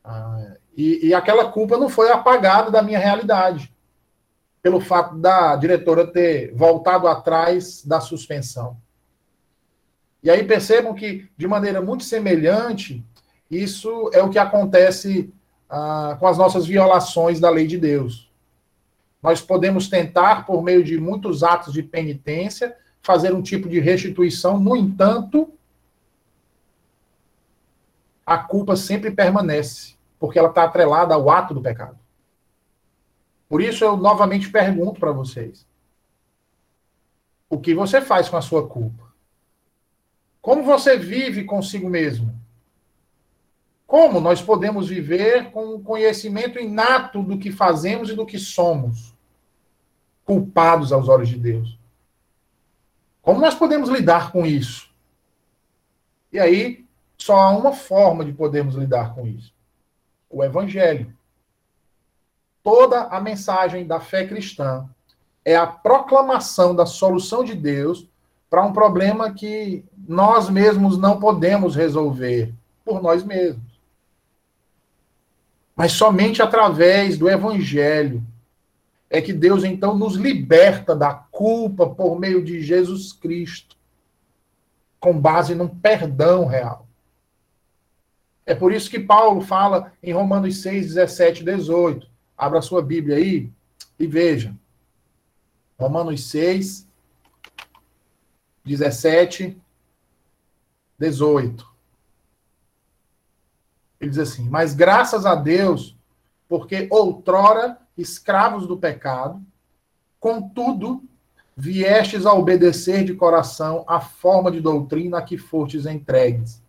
[0.03, 3.72] Ah, e, e aquela culpa não foi apagada da minha realidade,
[4.63, 8.77] pelo fato da diretora ter voltado atrás da suspensão.
[10.23, 13.03] E aí percebam que, de maneira muito semelhante,
[13.51, 15.33] isso é o que acontece
[15.69, 18.31] ah, com as nossas violações da lei de Deus.
[19.21, 24.57] Nós podemos tentar, por meio de muitos atos de penitência, fazer um tipo de restituição,
[24.57, 25.51] no entanto,
[28.25, 31.99] a culpa sempre permanece, porque ela está atrelada ao ato do pecado.
[33.53, 35.63] Por isso eu novamente pergunto para vocês:
[37.47, 39.13] o que você faz com a sua culpa?
[40.41, 42.33] Como você vive consigo mesmo?
[43.85, 49.15] Como nós podemos viver com o conhecimento inato do que fazemos e do que somos,
[50.25, 51.77] culpados aos olhos de Deus?
[53.21, 54.91] Como nós podemos lidar com isso?
[56.31, 56.87] E aí,
[57.19, 59.53] só há uma forma de podermos lidar com isso:
[60.27, 61.15] o Evangelho.
[62.63, 64.87] Toda a mensagem da fé cristã
[65.43, 68.07] é a proclamação da solução de Deus
[68.49, 72.53] para um problema que nós mesmos não podemos resolver
[72.85, 73.73] por nós mesmos.
[75.75, 78.23] Mas somente através do Evangelho
[79.09, 83.75] é que Deus então nos liberta da culpa por meio de Jesus Cristo,
[84.99, 86.87] com base num perdão real.
[88.45, 92.12] É por isso que Paulo fala em Romanos 6, 17 e 18.
[92.37, 93.51] Abra sua Bíblia aí
[93.99, 94.55] e veja.
[95.77, 96.87] Romanos 6,
[98.63, 99.57] 17,
[100.97, 101.73] 18.
[103.99, 105.97] Ele diz assim: Mas graças a Deus,
[106.47, 109.41] porque outrora escravos do pecado,
[110.19, 111.03] contudo,
[111.55, 116.61] viestes a obedecer de coração a forma de doutrina que fostes entregues.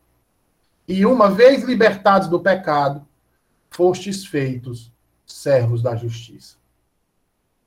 [0.87, 3.07] E uma vez libertados do pecado,
[3.71, 4.94] fostes feitos
[5.27, 6.57] servos da justiça.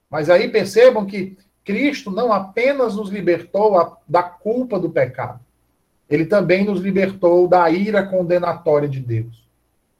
[0.09, 5.39] Mas aí percebam que Cristo não apenas nos libertou da culpa do pecado,
[6.09, 9.45] ele também nos libertou da ira condenatória de Deus,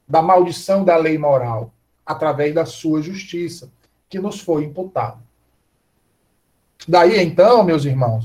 [0.06, 1.70] da maldição da lei moral,
[2.06, 3.70] através da sua justiça,
[4.08, 5.18] que nos foi imputada.
[6.86, 8.24] Daí então, meus irmãos,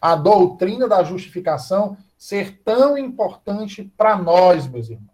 [0.00, 5.08] a doutrina da justificação ser tão importante para nós, meus irmãos.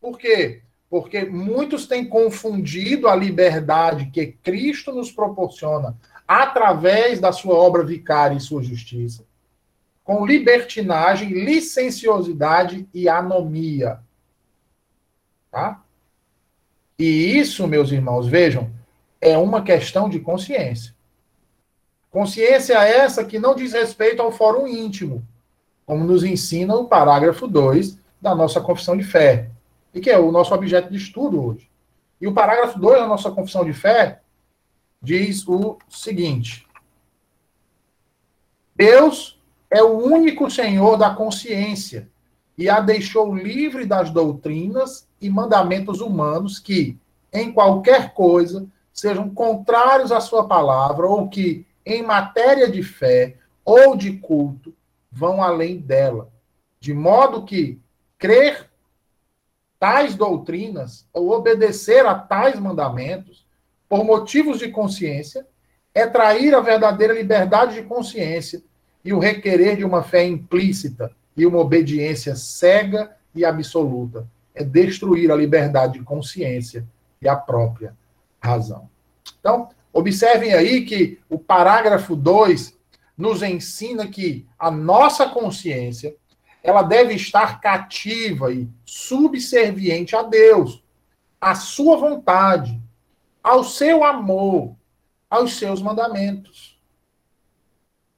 [0.00, 0.62] Por quê?
[0.88, 5.96] Porque muitos têm confundido a liberdade que Cristo nos proporciona
[6.26, 9.28] através da sua obra vicária e sua justiça
[10.08, 14.00] com libertinagem, licenciosidade e anomia.
[15.50, 15.82] Tá?
[16.98, 18.70] E isso, meus irmãos, vejam,
[19.20, 20.94] é uma questão de consciência.
[22.10, 25.22] Consciência essa que não diz respeito ao fórum íntimo,
[25.84, 29.50] como nos ensina o parágrafo 2 da nossa confissão de fé,
[29.98, 31.68] e que é o nosso objeto de estudo hoje.
[32.20, 34.22] E o parágrafo 2 da nossa confissão de fé
[35.02, 36.64] diz o seguinte:
[38.76, 42.08] Deus é o único Senhor da consciência
[42.56, 46.96] e a deixou livre das doutrinas e mandamentos humanos que,
[47.32, 53.96] em qualquer coisa, sejam contrários à sua palavra ou que, em matéria de fé ou
[53.96, 54.72] de culto,
[55.10, 56.30] vão além dela.
[56.78, 57.80] De modo que
[58.16, 58.67] crer
[59.78, 63.46] tais doutrinas ou obedecer a tais mandamentos
[63.88, 65.46] por motivos de consciência
[65.94, 68.62] é trair a verdadeira liberdade de consciência
[69.04, 75.30] e o requerer de uma fé implícita e uma obediência cega e absoluta é destruir
[75.30, 76.84] a liberdade de consciência
[77.22, 77.94] e a própria
[78.40, 78.88] razão.
[79.40, 82.76] Então, Observem aí que o parágrafo 2
[83.16, 86.14] nos ensina que a nossa consciência
[86.68, 90.84] ela deve estar cativa e subserviente a Deus,
[91.40, 92.78] à sua vontade,
[93.42, 94.76] ao seu amor,
[95.30, 96.78] aos seus mandamentos.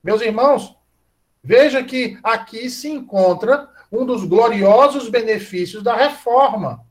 [0.03, 0.76] Meus irmãos,
[1.40, 6.84] veja que aqui se encontra um dos gloriosos benefícios da reforma,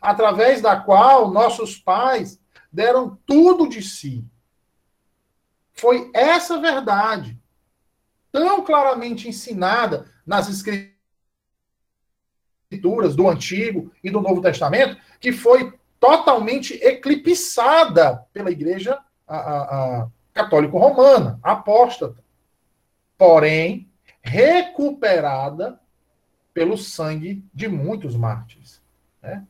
[0.00, 2.40] através da qual nossos pais
[2.72, 4.24] deram tudo de si.
[5.74, 7.38] Foi essa verdade,
[8.32, 10.96] tão claramente ensinada nas escrituras
[13.16, 18.98] do Antigo e do Novo Testamento, que foi totalmente eclipsada pela Igreja
[20.32, 22.22] católico-romana, apóstata.
[23.18, 23.90] Porém,
[24.22, 25.80] recuperada
[26.52, 28.82] pelo sangue de muitos mártires.
[29.22, 29.44] Né?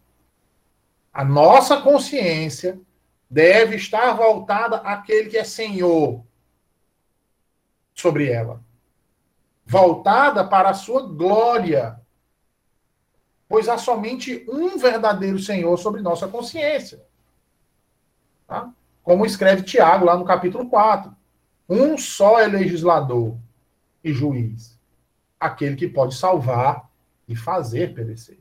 [1.13, 2.81] A nossa consciência
[3.29, 6.25] deve estar voltada àquele que é Senhor
[7.95, 8.63] sobre ela.
[9.71, 12.01] Voltada para a sua glória.
[13.49, 17.01] Pois há somente um verdadeiro Senhor sobre nossa consciência.
[18.49, 18.69] Tá?
[19.05, 21.15] Como escreve Tiago lá no capítulo 4.
[21.69, 23.37] Um só é legislador
[24.03, 24.77] e juiz.
[25.39, 26.91] Aquele que pode salvar
[27.29, 28.41] e fazer perecer.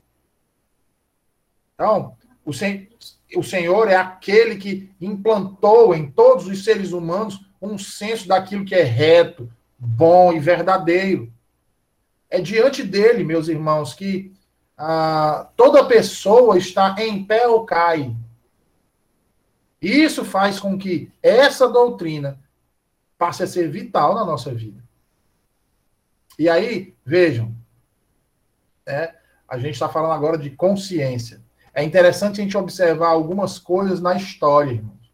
[1.75, 2.89] Então, o, sen
[3.35, 8.73] o Senhor é aquele que implantou em todos os seres humanos um senso daquilo que
[8.73, 9.47] é reto,
[9.79, 11.31] bom e verdadeiro.
[12.29, 14.33] É diante dele, meus irmãos, que
[14.77, 18.15] ah, toda pessoa está em pé ou cai.
[19.81, 22.39] Isso faz com que essa doutrina
[23.17, 24.83] passe a ser vital na nossa vida.
[26.37, 27.53] E aí, vejam,
[28.85, 29.13] é,
[29.47, 31.41] a gente está falando agora de consciência.
[31.73, 35.13] É interessante a gente observar algumas coisas na história, irmãos.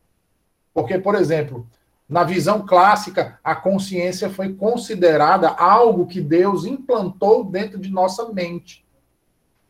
[0.74, 1.68] Porque, por exemplo,
[2.08, 8.86] na visão clássica, a consciência foi considerada algo que Deus implantou dentro de nossa mente.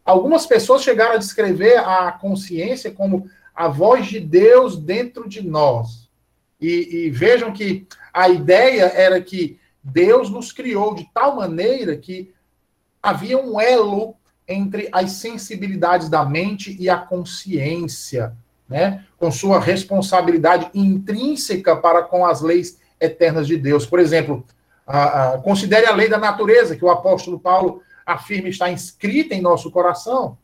[0.03, 6.09] Algumas pessoas chegaram a descrever a consciência como a voz de Deus dentro de nós.
[6.59, 12.33] E, e, vejam que a ideia era que Deus nos criou de tal maneira que
[13.01, 14.15] havia um elo
[14.47, 18.35] entre as sensibilidades da mente e a consciência,
[18.67, 19.05] né?
[19.17, 23.85] com sua responsabilidade intrínseca para com as leis eternas de Deus.
[23.85, 24.45] Por exemplo,
[25.43, 30.37] considere a lei da natureza, que o apóstolo Paulo afirma está inscrita em nosso coração.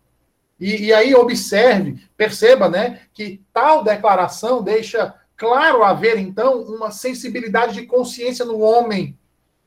[0.60, 7.74] E, e aí observe, perceba né, que tal declaração deixa claro haver, então, uma sensibilidade
[7.74, 9.18] de consciência no homem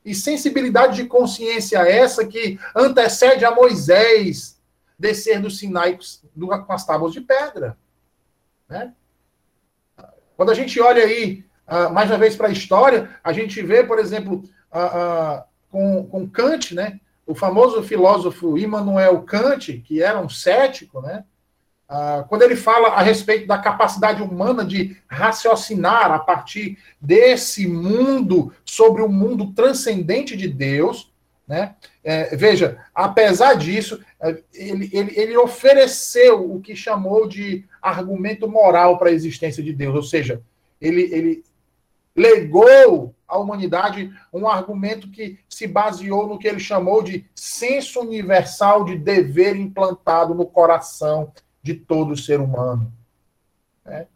[0.05, 4.57] e sensibilidade de consciência essa que antecede a Moisés
[4.97, 5.97] descer do Sinai
[6.37, 7.77] com as tábuas de pedra.
[8.69, 8.93] Né?
[10.35, 13.83] Quando a gente olha aí, uh, mais uma vez para a história, a gente vê,
[13.83, 14.43] por exemplo,
[14.73, 16.99] uh, uh, com, com Kant, né?
[17.25, 21.23] o famoso filósofo Immanuel Kant, que era um cético, né?
[22.29, 29.03] Quando ele fala a respeito da capacidade humana de raciocinar a partir desse mundo sobre
[29.03, 31.13] o mundo transcendente de Deus,
[31.47, 31.75] né?
[32.03, 38.97] É, veja, apesar disso, é, ele, ele, ele ofereceu o que chamou de argumento moral
[38.97, 40.41] para a existência de Deus, ou seja,
[40.81, 41.43] ele, ele
[42.15, 48.85] legou à humanidade um argumento que se baseou no que ele chamou de senso universal
[48.85, 51.31] de dever implantado no coração
[51.61, 52.91] de todo ser humano.
[53.83, 54.07] Né?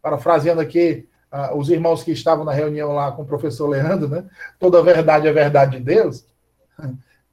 [0.00, 4.24] Parafraseando aqui uh, os irmãos que estavam na reunião lá com o professor Leandro, né?
[4.58, 6.24] toda verdade é verdade de Deus.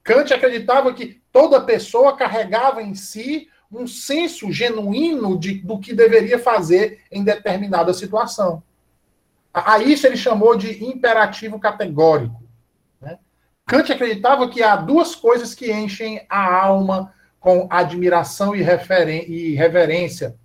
[0.04, 6.40] Kant acreditava que toda pessoa carregava em si um senso genuíno de, do que deveria
[6.40, 8.64] fazer em determinada situação.
[9.54, 12.42] A, a isso ele chamou de imperativo categórico.
[13.00, 13.18] Né?
[13.68, 18.62] Kant acreditava que há duas coisas que enchem a alma com admiração e,
[19.28, 20.36] e reverência,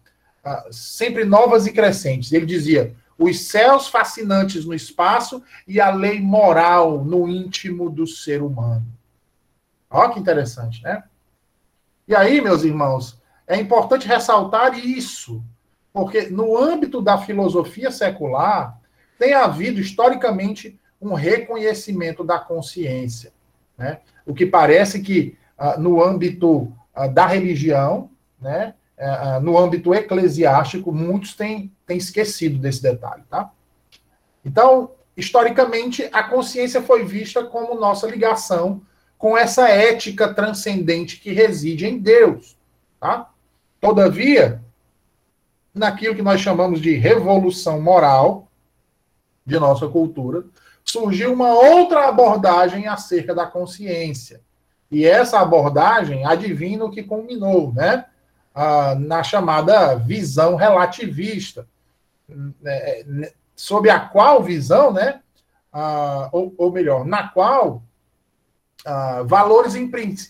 [0.45, 2.33] uh, sempre novas e crescentes.
[2.33, 8.43] Ele dizia: os céus fascinantes no espaço e a lei moral no íntimo do ser
[8.43, 8.87] humano.
[9.91, 11.05] Olha que interessante, né?
[12.07, 15.43] E aí, meus irmãos, é importante ressaltar isso,
[15.93, 18.79] porque no âmbito da filosofia secular,
[19.19, 23.33] tem havido historicamente um reconhecimento da consciência.
[23.79, 24.01] Né?
[24.27, 26.73] O que parece que, uh, no âmbito
[27.13, 28.11] da religião,
[28.41, 28.75] né?
[28.97, 33.51] É, no âmbito eclesiástico, muitos têm, têm esquecido desse detalhe, tá?
[34.45, 38.83] Então, historicamente, a consciência foi vista como nossa ligação
[39.17, 42.57] com essa ética transcendente que reside em Deus,
[43.01, 43.31] tá?
[43.81, 44.63] Todavia,
[45.75, 48.49] naquilo que nós chamamos de revolução moral,
[49.45, 50.45] de nossa cultura,
[50.85, 54.41] surgiu uma outra abordagem acerca da consciência.
[54.91, 58.05] E essa abordagem, adivina o que culminou, né?
[58.55, 61.67] Ah, na chamada visão relativista,
[62.29, 65.21] né, né, sob a qual visão, né?
[65.73, 67.83] Ah, ou, ou, melhor, na qual
[68.85, 69.75] ah, valores,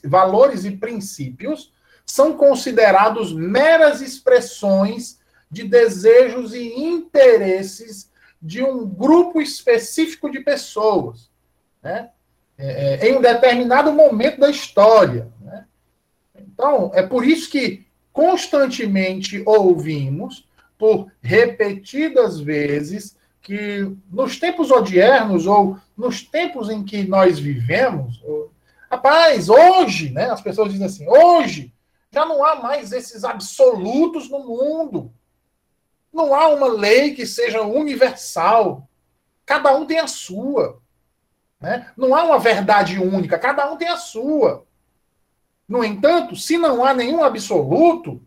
[0.02, 1.72] valores e princípios
[2.06, 5.18] são considerados meras expressões
[5.50, 11.30] de desejos e interesses de um grupo específico de pessoas,
[11.82, 12.10] né?
[12.56, 15.28] É, é, em um determinado momento da história.
[15.40, 15.64] Né?
[16.36, 20.43] Então, é por isso que constantemente ouvimos,
[20.78, 28.22] por repetidas vezes, que nos tempos odiernos ou nos tempos em que nós vivemos,
[28.90, 31.72] rapaz, hoje, né, as pessoas dizem assim, hoje
[32.10, 35.12] já não há mais esses absolutos no mundo.
[36.12, 38.88] Não há uma lei que seja universal.
[39.44, 40.80] Cada um tem a sua.
[41.60, 41.90] Né?
[41.96, 44.64] Não há uma verdade única, cada um tem a sua.
[45.66, 48.22] No entanto, se não há nenhum absoluto,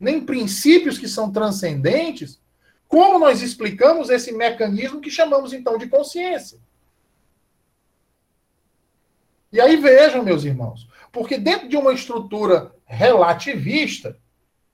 [0.00, 2.40] nem princípios que são transcendentes,
[2.88, 6.58] como nós explicamos esse mecanismo que chamamos então de consciência?
[9.52, 14.16] E aí vejam, meus irmãos, porque dentro de uma estrutura relativista,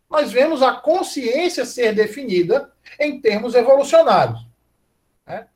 [0.08, 4.46] nós vemos a consciência ser definida em termos evolucionários.
[5.26, 5.46] Né?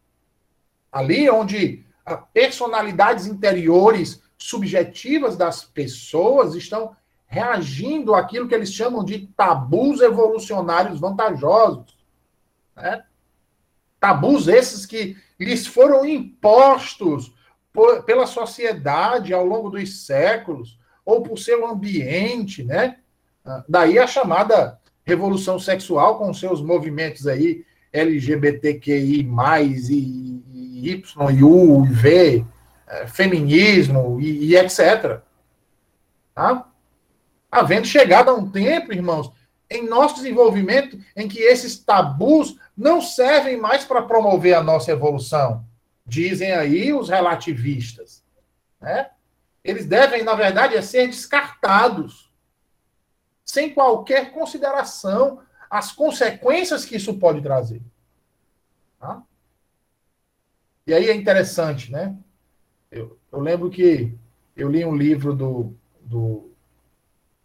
[0.90, 1.84] Ali onde
[2.32, 6.96] personalidades interiores subjetivas das pessoas estão
[7.30, 11.96] reagindo àquilo que eles chamam de tabus evolucionários vantajosos.
[12.76, 13.04] Né?
[14.00, 17.32] Tabus esses que lhes foram impostos
[17.72, 22.98] por, pela sociedade ao longo dos séculos, ou por seu ambiente, né?
[23.44, 29.26] Ah, daí a chamada revolução sexual com seus movimentos aí LGBTQI+,
[29.88, 32.44] e, e Y, e U, e V,
[32.88, 35.20] é, feminismo e, e etc.
[36.34, 36.69] Tá?
[37.50, 39.32] Havendo chegado a um tempo, irmãos,
[39.70, 45.64] em nosso desenvolvimento, em que esses tabus não servem mais para promover a nossa evolução.
[46.04, 48.24] Dizem aí os relativistas.
[48.80, 49.10] Né?
[49.62, 52.30] Eles devem, na verdade, ser descartados
[53.44, 57.80] sem qualquer consideração as consequências que isso pode trazer.
[58.98, 59.22] Tá?
[60.86, 62.16] E aí é interessante, né?
[62.90, 64.12] Eu, eu, lembro que
[64.56, 66.49] eu li um livro do, do,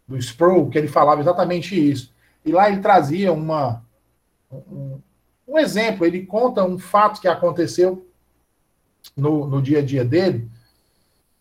[0.06, 2.14] do Sproul que ele falava exatamente isso.
[2.44, 3.82] E lá ele trazia uma,
[4.50, 5.00] um,
[5.46, 8.06] um exemplo, ele conta um fato que aconteceu
[9.16, 10.48] no, no dia a dia dele,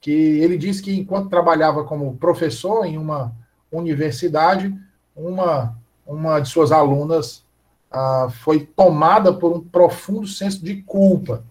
[0.01, 3.33] que ele disse que enquanto trabalhava como professor em uma
[3.71, 4.75] universidade,
[5.15, 7.43] uma, uma de suas alunas
[7.91, 11.43] ah, foi tomada por um profundo senso de culpa.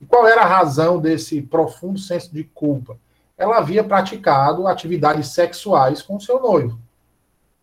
[0.00, 2.98] E qual era a razão desse profundo senso de culpa?
[3.36, 6.78] Ela havia praticado atividades sexuais com seu noivo.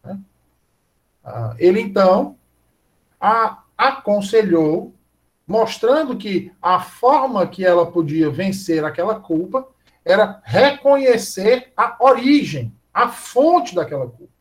[0.04, 0.20] Né?
[1.24, 2.36] Ah, ele então
[3.20, 4.94] a aconselhou,
[5.48, 9.68] mostrando que a forma que ela podia vencer aquela culpa
[10.06, 14.34] era reconhecer a origem a fonte daquela culpa.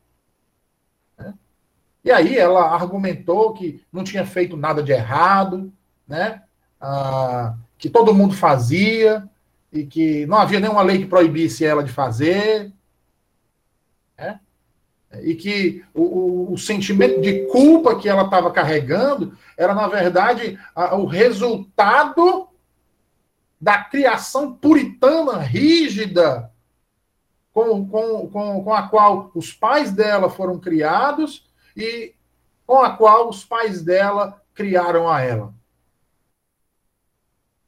[1.18, 1.34] Né?
[2.04, 5.72] E aí ela argumentou que não tinha feito nada de errado,
[6.06, 6.42] né?
[6.80, 9.28] Ah, que todo mundo fazia
[9.72, 12.72] e que não havia nenhuma lei que proibisse ela de fazer.
[14.18, 14.40] Né?
[15.22, 20.58] E que o, o, o, sentimento de culpa que ela estava carregando era, na verdade,
[20.74, 22.48] a, o resultado
[23.60, 26.50] da criação puritana, rígida,
[27.52, 32.14] com, com, com, com a qual os pais dela foram criados e
[32.66, 35.52] com a qual os pais dela criaram a ela.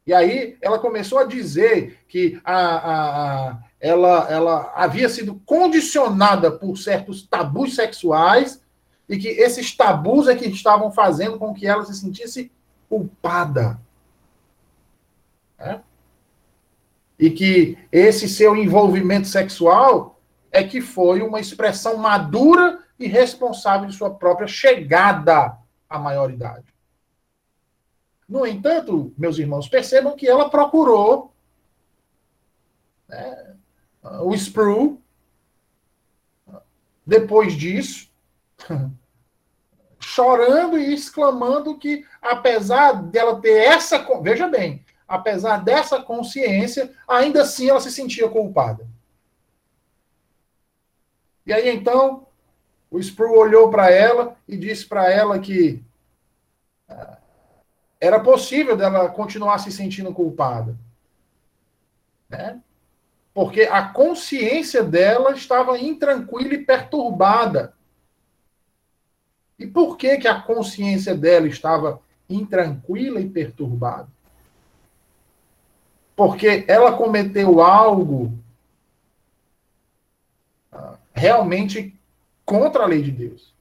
[0.06, 6.76] E aí ela começou a dizer que a, a, ela, ela havia sido condicionada por
[6.76, 8.60] certos tabus sexuais
[9.08, 12.50] e que esses tabus é que estavam fazendo com que ela se sentisse
[12.88, 13.80] culpada.
[15.58, 15.78] É?
[17.22, 23.94] e que esse seu envolvimento sexual é que foi uma expressão madura e responsável de
[23.94, 25.56] sua própria chegada
[25.88, 26.71] à maioridade.
[28.32, 31.34] No entanto, meus irmãos, percebam que ela procurou
[33.06, 33.56] né,
[34.22, 35.02] o Spru,
[37.06, 38.10] depois disso,
[40.00, 44.02] chorando e exclamando que, apesar dela ter essa.
[44.22, 48.88] Veja bem, apesar dessa consciência, ainda assim ela se sentia culpada.
[51.44, 52.26] E aí então,
[52.90, 55.84] o Spru olhou para ela e disse para ela que
[58.02, 60.76] era possível dela continuar se sentindo culpada.
[62.28, 62.60] Né?
[63.32, 67.74] Porque a consciência dela estava intranquila e perturbada.
[69.56, 74.08] E por que, que a consciência dela estava intranquila e perturbada?
[76.16, 78.36] Porque ela cometeu algo
[80.72, 81.96] ah, realmente
[82.44, 83.54] contra a lei de Deus.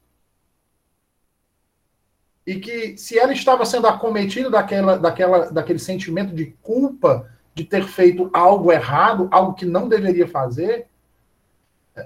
[2.46, 7.86] E que se ela estava sendo acometida daquela, daquela, daquele sentimento de culpa de ter
[7.86, 10.88] feito algo errado, algo que não deveria fazer,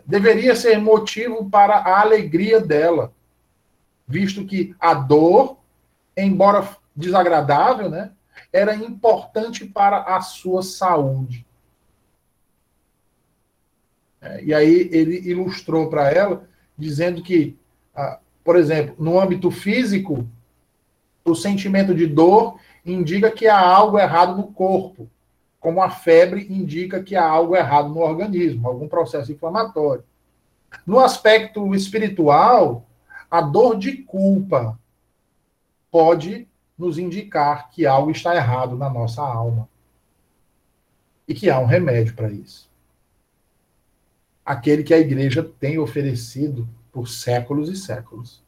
[0.05, 3.13] deveria ser motivo para a alegria dela,
[4.07, 5.57] visto que a dor,
[6.17, 8.11] embora desagradável, né,
[8.51, 11.45] era importante para a sua saúde.
[14.21, 17.57] É, e aí ele ilustrou para ela, dizendo que,
[17.95, 20.26] ah, por exemplo, no âmbito físico,
[21.26, 25.10] o sentimento de dor indica que há algo errado no corpo
[25.66, 30.04] como a febre indica que há algo errado no organismo, algum processo inflamatório.
[30.86, 32.86] No aspecto espiritual,
[33.32, 34.80] a dor de culpa
[35.89, 39.68] pode nos indicar que algo está errado na nossa alma.
[41.28, 42.70] E que há um remédio para isso.
[44.46, 48.41] Aquele que a igreja tem oferecido por séculos e séculos.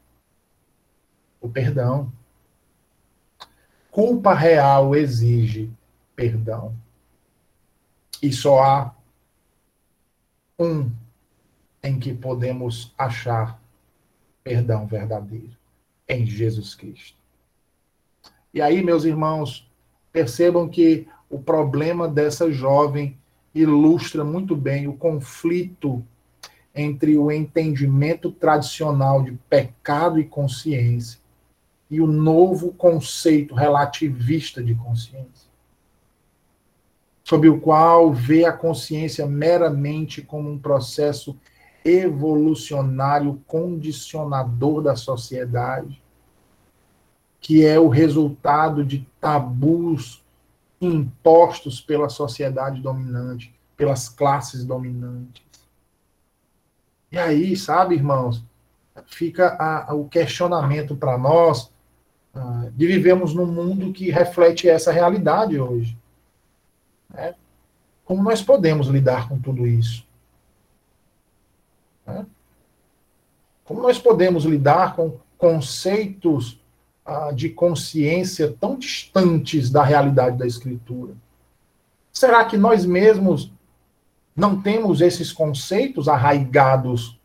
[1.41, 2.09] O perdão.
[3.91, 5.69] Culpa real exige
[6.15, 6.73] perdão.
[8.23, 8.95] E só há
[10.57, 10.89] um
[11.83, 13.61] em que podemos achar
[14.45, 15.57] perdão verdadeiro
[16.07, 17.17] em Jesus Cristo.
[18.53, 19.69] E aí, meus irmãos,
[20.09, 23.19] percebam que o problema dessa jovem
[23.53, 26.01] ilustra muito bem o conflito
[26.77, 31.19] entre o entendimento tradicional de pecado e consciência
[31.89, 35.47] e o novo conceito relativista de consciência
[37.27, 41.37] sob o qual vê a consciência meramente como um processo
[41.83, 46.01] evolucionário condicionador da sociedade,
[47.41, 50.23] que é o resultado de tabus
[50.79, 55.43] impostos pela sociedade dominante, pelas classes dominantes.
[57.11, 58.43] E aí, sabe, irmãos,
[59.05, 61.71] fica a, a, o questionamento para nós
[62.35, 65.97] uh, de vivemos num mundo que reflete essa realidade hoje.
[67.09, 67.35] Né?
[68.03, 70.05] Como nós podemos lidar com tudo isso?
[72.05, 72.25] Né?
[73.63, 76.59] Como nós podemos lidar com conceitos
[77.05, 81.13] ah, de consciência tão distantes da realidade da Escritura?
[82.13, 83.51] Será que nós mesmos
[84.37, 87.19] não temos esses conceitos arraigados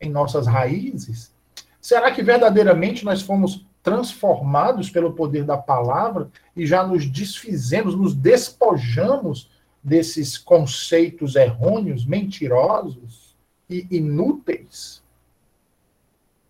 [0.00, 1.32] em nossas raízes?
[1.80, 8.14] Será que verdadeiramente nós fomos transformados pelo poder da palavra e já nos desfizemos, nos
[8.14, 9.48] despojamos
[9.82, 13.34] desses conceitos errôneos, mentirosos
[13.68, 15.02] e inúteis.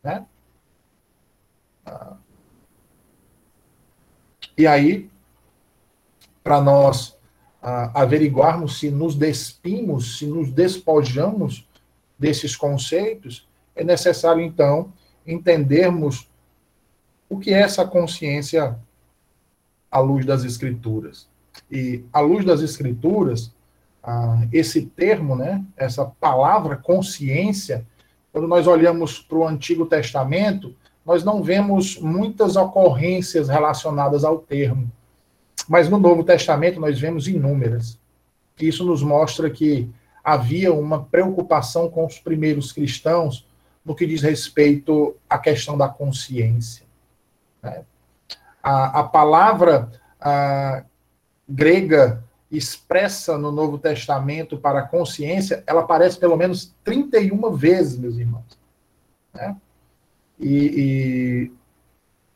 [0.03, 0.26] Né?
[1.86, 2.16] Ah.
[4.59, 5.09] E aí,
[6.42, 7.16] para nós
[7.63, 11.69] ah, averiguarmos se nos despimos, se nos despojamos
[12.19, 14.93] desses conceitos, é necessário, então,
[15.27, 16.29] entendermos
[17.29, 18.79] o que é essa consciência
[19.91, 21.29] à luz das escrituras?
[21.71, 23.53] E à luz das escrituras,
[24.03, 27.87] ah, esse termo, né, essa palavra consciência,
[28.33, 34.91] quando nós olhamos para o Antigo Testamento, nós não vemos muitas ocorrências relacionadas ao termo.
[35.71, 37.97] Mas no Novo Testamento nós vemos inúmeras.
[38.61, 39.89] Isso nos mostra que
[40.23, 43.47] havia uma preocupação com os primeiros cristãos
[43.85, 46.85] no que diz respeito à questão da consciência.
[47.62, 47.85] Né?
[48.61, 50.83] A, a palavra a,
[51.49, 58.59] grega expressa no Novo Testamento para consciência, ela aparece pelo menos 31 vezes, meus irmãos.
[59.33, 59.57] Né?
[60.37, 61.53] E, e,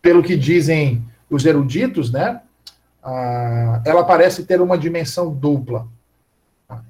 [0.00, 2.40] pelo que dizem os eruditos, né,
[3.84, 5.86] ela parece ter uma dimensão dupla,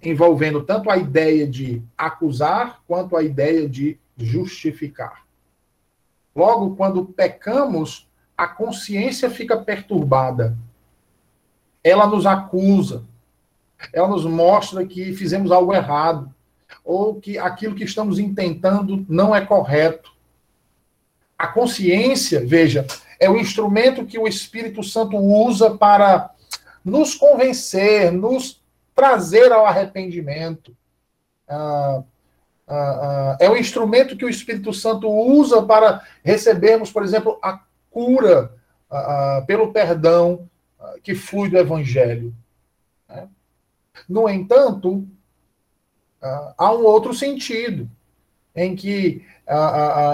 [0.02, 5.24] envolvendo tanto a ideia de acusar quanto a ideia de justificar.
[6.34, 10.56] Logo, quando pecamos, a consciência fica perturbada.
[11.82, 13.04] Ela nos acusa.
[13.92, 16.32] Ela nos mostra que fizemos algo errado.
[16.84, 20.12] Ou que aquilo que estamos intentando não é correto.
[21.38, 22.86] A consciência, veja,
[23.24, 26.30] é o instrumento que o Espírito Santo usa para
[26.84, 28.62] nos convencer, nos
[28.94, 30.76] trazer ao arrependimento.
[31.48, 32.02] Ah,
[32.66, 37.60] ah, ah, é o instrumento que o Espírito Santo usa para recebermos, por exemplo, a
[37.90, 38.52] cura
[38.90, 40.48] uh, pelo perdão
[40.78, 42.34] uh, que flui do Evangelho.
[43.08, 43.28] Né?
[44.08, 45.06] No entanto,
[46.58, 47.88] há um outro sentido,
[48.56, 49.24] em que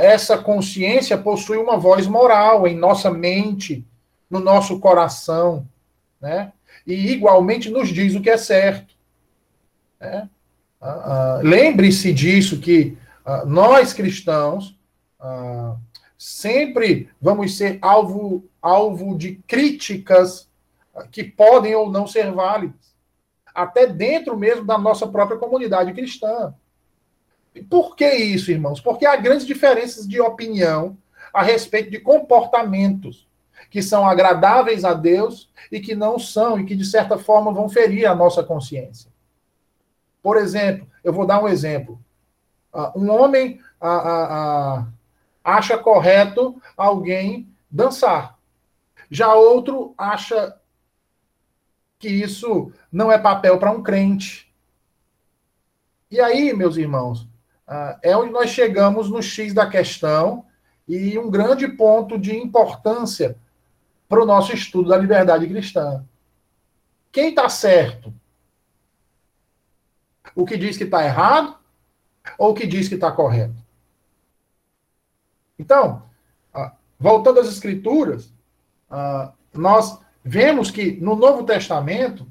[0.03, 3.87] essa consciência possui uma voz moral em nossa mente,
[4.29, 5.67] no nosso coração,
[6.21, 6.53] né?
[6.87, 8.95] e igualmente nos diz o que é certo.
[10.01, 10.29] Né?
[11.43, 12.97] Lembre-se disso, que
[13.47, 14.77] nós cristãos
[16.19, 20.49] sempre vamos ser alvo, alvo de críticas
[21.11, 22.95] que podem ou não ser válidas,
[23.55, 26.55] até dentro mesmo da nossa própria comunidade cristã.
[27.69, 28.81] Por que isso, irmãos?
[28.81, 30.97] Porque há grandes diferenças de opinião
[31.33, 33.29] a respeito de comportamentos
[33.71, 37.69] que são agradáveis a Deus e que não são, e que de certa forma vão
[37.69, 39.11] ferir a nossa consciência.
[40.23, 41.99] Por exemplo, eu vou dar um exemplo.
[42.73, 44.87] Uh, um homem uh, uh,
[45.43, 48.39] acha correto alguém dançar.
[49.11, 50.57] Já outro acha
[51.99, 54.53] que isso não é papel para um crente.
[56.11, 57.30] E aí, meus irmãos,
[58.03, 60.45] é onde nós chegamos no X da questão
[60.89, 63.37] e um grande ponto de importância
[64.09, 66.05] para o nosso estudo da liberdade cristã.
[67.13, 68.13] Quem está certo?
[70.35, 71.57] O que diz que está errado
[72.37, 73.55] ou o que diz que está correto?
[75.59, 76.03] Então,
[76.53, 78.33] ah, voltando às Escrituras,
[78.91, 82.27] ah, nós vemos que no Novo Testamento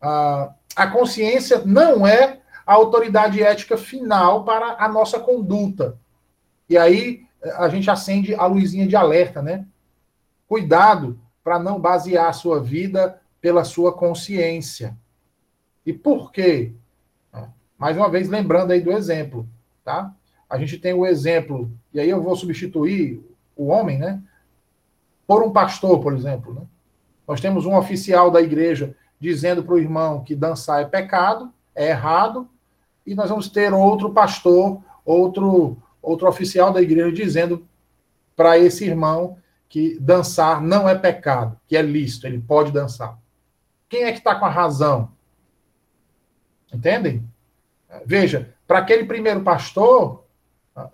[0.00, 2.35] ah, a consciência não é
[2.66, 5.96] a autoridade ética final para a nossa conduta.
[6.68, 7.24] E aí
[7.56, 9.64] a gente acende a luzinha de alerta, né?
[10.48, 14.96] Cuidado para não basear a sua vida pela sua consciência.
[15.84, 16.72] E por quê?
[17.78, 19.46] Mais uma vez, lembrando aí do exemplo,
[19.84, 20.12] tá?
[20.48, 24.20] A gente tem o exemplo e aí eu vou substituir o homem, né?
[25.26, 26.54] Por um pastor, por exemplo.
[26.54, 26.62] Né?
[27.28, 31.90] Nós temos um oficial da igreja dizendo para o irmão que dançar é pecado, é
[31.90, 32.48] errado,
[33.06, 37.66] e nós vamos ter outro pastor, outro, outro oficial da igreja dizendo
[38.34, 39.38] para esse irmão
[39.68, 43.18] que dançar não é pecado, que é lícito, ele pode dançar.
[43.88, 45.12] Quem é que está com a razão?
[46.72, 47.24] Entendem?
[48.04, 50.24] Veja, para aquele primeiro pastor,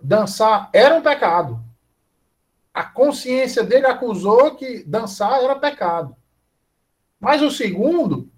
[0.03, 1.63] dançar era um pecado.
[2.73, 6.17] A consciência dele acusou que dançar era pecado.
[7.21, 8.32] Mas o segundo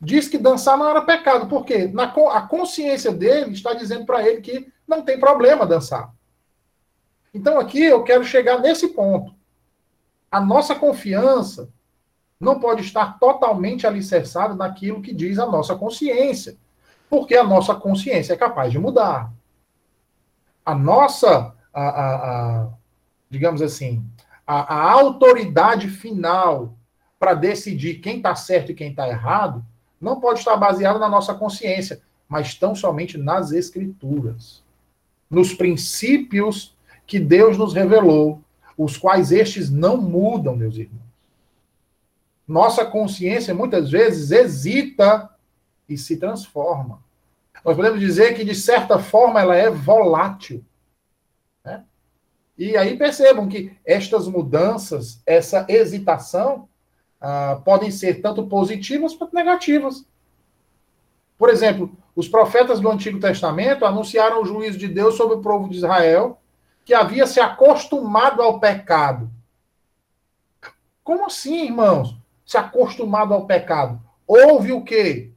[0.00, 4.40] diz que dançar não era pecado, porque na, a consciência dele está dizendo para ele
[4.40, 6.12] que não tem problema dançar.
[7.32, 9.34] Então aqui eu quero chegar nesse ponto.
[10.30, 11.68] A nossa confiança
[12.38, 16.56] não pode estar totalmente alicerçada naquilo que diz a nossa consciência,
[17.08, 19.32] porque a nossa consciência é capaz de mudar
[20.66, 22.14] a nossa, a, a,
[22.64, 22.68] a
[23.30, 24.04] digamos assim,
[24.44, 26.76] a, a autoridade final
[27.20, 29.64] para decidir quem está certo e quem está errado
[30.00, 34.62] não pode estar baseada na nossa consciência, mas tão somente nas escrituras,
[35.30, 36.74] nos princípios
[37.06, 38.40] que Deus nos revelou,
[38.76, 41.06] os quais estes não mudam, meus irmãos.
[42.46, 45.30] Nossa consciência muitas vezes hesita
[45.88, 47.02] e se transforma.
[47.64, 50.64] Nós podemos dizer que, de certa forma, ela é volátil.
[51.64, 51.82] Né?
[52.56, 56.68] E aí percebam que estas mudanças, essa hesitação,
[57.20, 60.06] ah, podem ser tanto positivas quanto negativas.
[61.38, 65.68] Por exemplo, os profetas do Antigo Testamento anunciaram o juízo de Deus sobre o povo
[65.68, 66.38] de Israel,
[66.84, 69.30] que havia se acostumado ao pecado.
[71.04, 72.16] Como assim, irmãos?
[72.44, 74.00] Se acostumado ao pecado?
[74.26, 75.32] Houve o quê?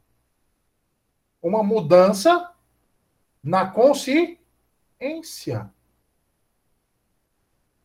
[1.42, 2.52] uma mudança
[3.44, 4.38] na consciência.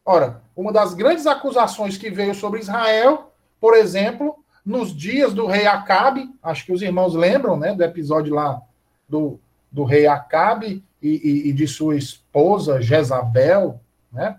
[0.05, 3.34] Ora, uma das grandes acusações que veio sobre Israel,
[3.65, 8.35] por exemplo, nos dias do rei Acabe, acho que os irmãos lembram, né, do episódio
[8.35, 8.61] lá
[9.09, 9.41] do,
[9.73, 13.81] do rei Acabe e, e, e de sua esposa Jezabel,
[14.13, 14.39] né?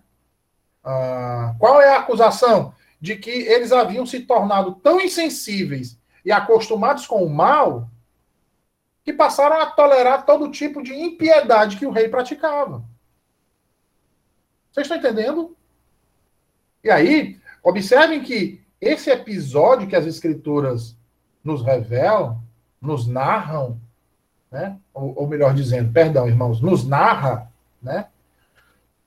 [0.84, 2.76] Ah, qual é a acusação?
[3.01, 7.89] De que eles haviam se tornado tão insensíveis e acostumados com o mal
[9.03, 12.86] que passaram a tolerar todo tipo de impiedade que o rei praticava.
[14.71, 15.57] Vocês estão entendendo?
[16.84, 20.95] E aí, observem que esse episódio que as escrituras
[21.43, 22.39] nos revelam,
[22.79, 23.79] nos narram,
[24.51, 24.77] né?
[24.93, 28.07] ou, ou melhor dizendo, perdão, irmãos, nos narra, né?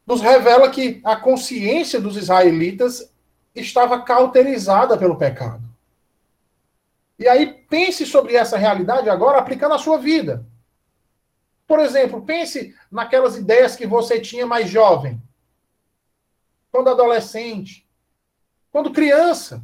[0.04, 3.12] nos revela que a consciência dos israelitas
[3.54, 5.62] estava cauterizada pelo pecado.
[7.16, 10.44] E aí pense sobre essa realidade agora aplicando a sua vida.
[11.68, 15.22] Por exemplo, pense naquelas ideias que você tinha mais jovem,
[16.72, 17.86] quando adolescente,
[18.70, 19.62] quando criança.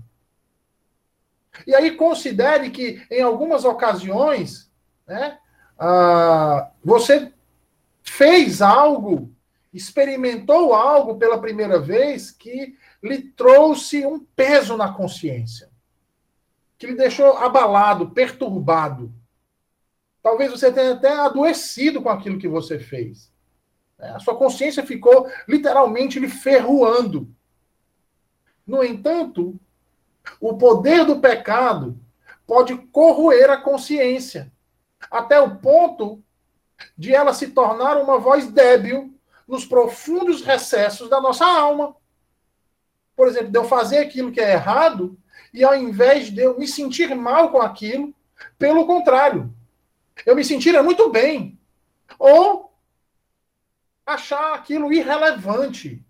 [1.66, 4.70] E aí considere que em algumas ocasiões,
[5.06, 5.38] né,
[5.78, 7.32] ah, você
[8.02, 9.34] fez algo,
[9.72, 15.70] experimentou algo pela primeira vez que lhe trouxe um peso na consciência,
[16.78, 19.12] que lhe deixou abalado, perturbado.
[20.22, 23.30] Talvez você tenha até adoecido com aquilo que você fez.
[23.98, 27.28] É, a sua consciência ficou literalmente lhe ferroando.
[28.66, 29.58] No entanto,
[30.40, 31.98] o poder do pecado
[32.46, 34.52] pode corroer a consciência,
[35.10, 36.22] até o ponto
[36.96, 39.14] de ela se tornar uma voz débil
[39.46, 41.94] nos profundos recessos da nossa alma.
[43.16, 45.16] Por exemplo, de eu fazer aquilo que é errado
[45.52, 48.14] e ao invés de eu me sentir mal com aquilo,
[48.58, 49.54] pelo contrário,
[50.26, 51.58] eu me sentir muito bem.
[52.18, 52.72] Ou
[54.04, 56.04] achar aquilo irrelevante.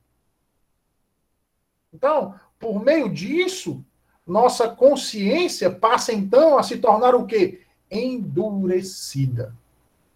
[1.92, 3.84] Então, por meio disso,
[4.26, 7.62] nossa consciência passa então a se tornar o quê?
[7.90, 9.54] Endurecida,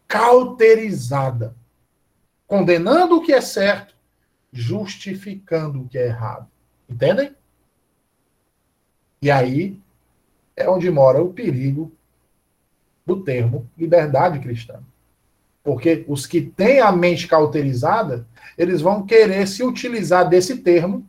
[0.07, 1.55] cauterizada,
[2.47, 3.95] condenando o que é certo,
[4.53, 6.49] justificando o que é errado.
[6.89, 7.35] Entendem?
[9.21, 9.79] E aí
[10.57, 11.93] é onde mora o perigo
[13.05, 14.81] do termo liberdade cristã.
[15.63, 21.07] Porque os que têm a mente cauterizada, eles vão querer se utilizar desse termo?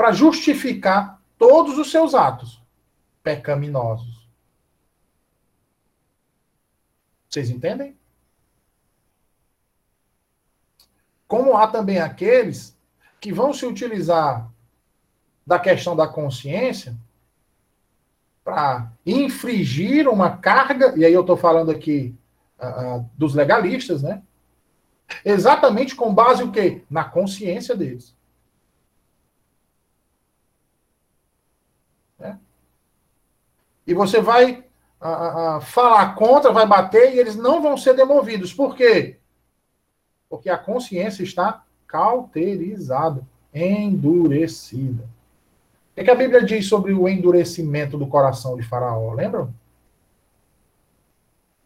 [0.00, 2.58] Para justificar todos os seus atos
[3.22, 4.26] pecaminosos.
[7.28, 7.94] Vocês entendem?
[11.28, 12.74] Como há também aqueles
[13.20, 14.50] que vão se utilizar
[15.46, 16.96] da questão da consciência
[18.42, 22.16] para infringir uma carga, e aí eu estou falando aqui
[22.58, 24.22] uh, dos legalistas, né?
[25.22, 26.84] Exatamente com base o quê?
[26.88, 28.18] Na consciência deles.
[32.20, 32.38] Né?
[33.90, 34.64] E você vai
[35.00, 38.54] uh, falar contra, vai bater, e eles não vão ser demovidos.
[38.54, 39.18] Por quê?
[40.28, 45.02] Porque a consciência está cauterizada, endurecida.
[45.96, 49.12] O que a Bíblia diz sobre o endurecimento do coração de Faraó?
[49.12, 49.52] Lembram?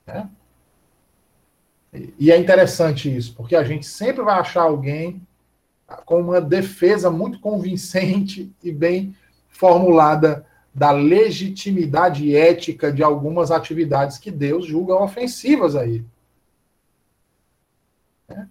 [0.06, 0.24] É?
[2.18, 5.20] E é interessante isso, porque a gente sempre vai achar alguém
[6.06, 9.14] com uma defesa muito convincente e bem
[9.46, 16.04] formulada da legitimidade ética de algumas atividades que Deus julga ofensivas a ele.
[18.28, 18.46] É?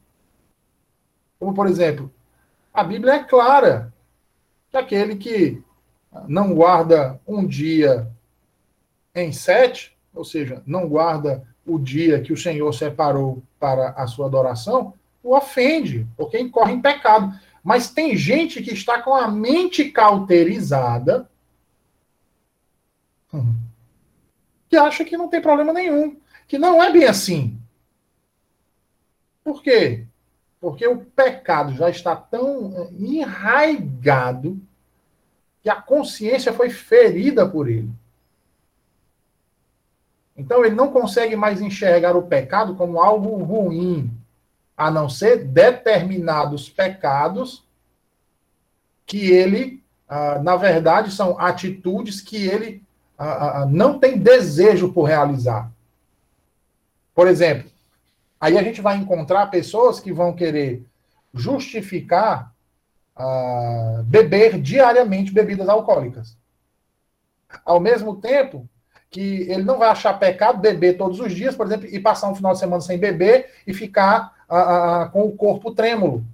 [1.37, 2.09] Como, por exemplo,
[2.73, 3.93] a Bíblia é clara
[4.71, 5.61] que aquele que
[6.27, 8.07] não guarda um dia
[9.13, 14.27] em sete, ou seja, não guarda o dia que o Senhor separou para a sua
[14.27, 17.33] adoração, o ofende, porque incorre em pecado.
[17.63, 21.29] Mas tem gente que está com a mente cauterizada,
[24.69, 26.17] que acha que não tem problema nenhum,
[26.47, 27.59] que não é bem assim.
[29.43, 30.05] Por quê?
[30.59, 34.59] Porque o pecado já está tão eh, enraigado
[35.61, 37.89] que a consciência foi ferida por ele.
[40.35, 44.11] Então ele não consegue mais enxergar o pecado como algo ruim,
[44.75, 47.63] a não ser determinados pecados
[49.05, 52.83] que ele, ah, na verdade, são atitudes que ele
[53.17, 55.71] ah, ah, não tem desejo por realizar.
[57.13, 57.69] Por exemplo,
[58.39, 60.83] aí a gente vai encontrar pessoas que vão querer
[61.33, 62.53] justificar
[63.17, 66.37] uh, beber diariamente bebidas alcoólicas.
[67.65, 68.67] Ao mesmo tempo
[69.09, 72.35] que ele não vai achar pecado beber todos os dias, por exemplo, e passar um
[72.35, 76.25] final de semana sem beber e ficar uh, uh, com o corpo trêmulo,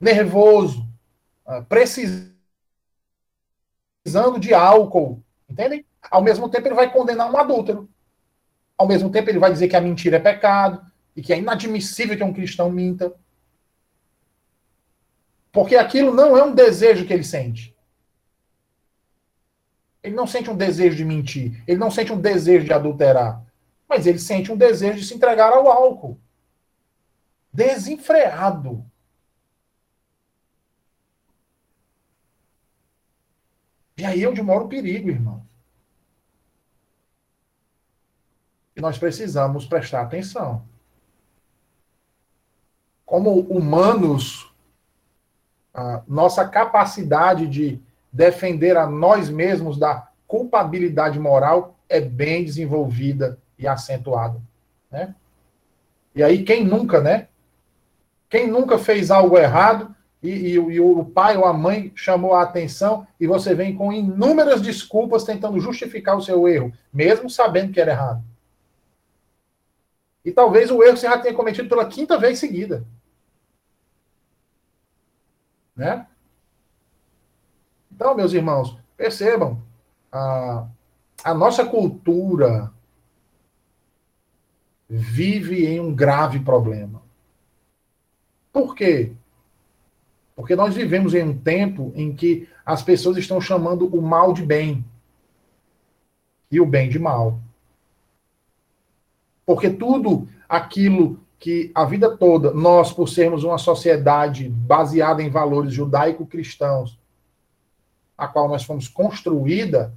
[0.00, 0.88] nervoso,
[1.68, 2.30] precisando
[4.40, 5.84] de álcool, entendem?
[6.08, 7.88] Ao mesmo tempo ele vai condenar um adúltero.
[8.78, 10.84] Ao mesmo tempo ele vai dizer que a mentira é pecado
[11.16, 13.12] e que é inadmissível que um cristão minta.
[15.52, 17.76] Porque aquilo não é um desejo que ele sente.
[20.02, 21.62] Ele não sente um desejo de mentir.
[21.66, 23.44] Ele não sente um desejo de adulterar.
[23.88, 26.18] Mas ele sente um desejo de se entregar ao álcool.
[27.52, 28.84] Desenfreado.
[33.98, 35.44] E aí é onde mora o perigo, irmão.
[38.80, 40.62] Nós precisamos prestar atenção.
[43.04, 44.50] Como humanos
[46.06, 47.80] nossa capacidade de
[48.12, 54.40] defender a nós mesmos da culpabilidade moral é bem desenvolvida e acentuada,
[54.90, 55.14] né?
[56.14, 57.28] E aí quem nunca, né?
[58.28, 62.42] Quem nunca fez algo errado e, e, e, o pai ou a mãe chamou a
[62.42, 67.80] atenção e você vem com inúmeras desculpas tentando justificar o seu erro, mesmo sabendo que
[67.80, 68.22] era errado.
[70.24, 72.84] E talvez o erro você já tenha cometido pela quinta vez seguida.
[75.74, 76.06] Né?
[77.90, 79.62] Então, meus irmãos, percebam,
[80.12, 80.66] a,
[81.24, 82.72] a nossa cultura
[84.88, 87.00] vive em um grave problema.
[88.52, 89.12] Por quê?
[90.34, 94.42] Porque nós vivemos em um tempo em que as pessoas estão chamando o mal de
[94.42, 94.84] bem
[96.50, 97.38] e o bem de mal.
[99.50, 105.74] Porque tudo aquilo que a vida toda nós, por sermos uma sociedade baseada em valores
[105.74, 106.96] judaico-cristãos,
[108.16, 109.92] a qual nós fomos construída,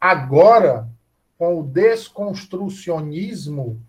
[0.00, 0.88] agora,
[1.38, 3.80] com o desconstrucionismo,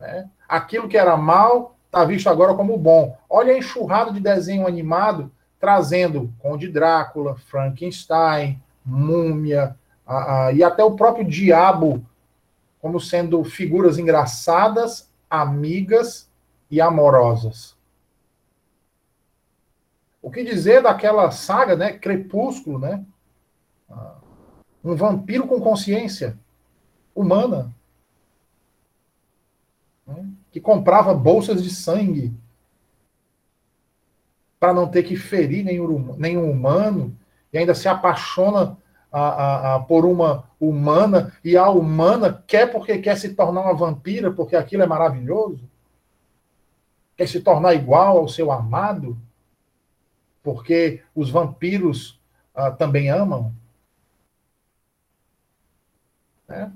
[0.00, 3.14] né, aquilo que era mal está visto agora como bom.
[3.28, 10.82] Olha a enxurrada de desenho animado trazendo Conde Drácula, Frankenstein, Múmia, a, a, e até
[10.82, 12.02] o próprio Diabo
[12.86, 16.30] como sendo figuras engraçadas, amigas
[16.70, 17.76] e amorosas.
[20.22, 21.98] O que dizer daquela saga, né?
[21.98, 23.04] Crepúsculo, né?
[23.90, 24.18] Ah,
[24.84, 26.38] um vampiro com consciência
[27.12, 27.74] humana
[30.06, 32.32] né, que comprava bolsas de sangue
[34.60, 37.18] para não ter que ferir nenhum, nenhum humano
[37.52, 38.78] e ainda se apaixona
[39.16, 43.72] a, a, a, por uma humana e a humana quer porque quer se tornar uma
[43.72, 45.66] vampira porque aquilo é maravilhoso?
[47.16, 49.16] Quer se tornar igual ao seu amado?
[50.42, 52.20] Porque os vampiros
[52.54, 53.54] ah, também amam?
[56.46, 56.70] Né?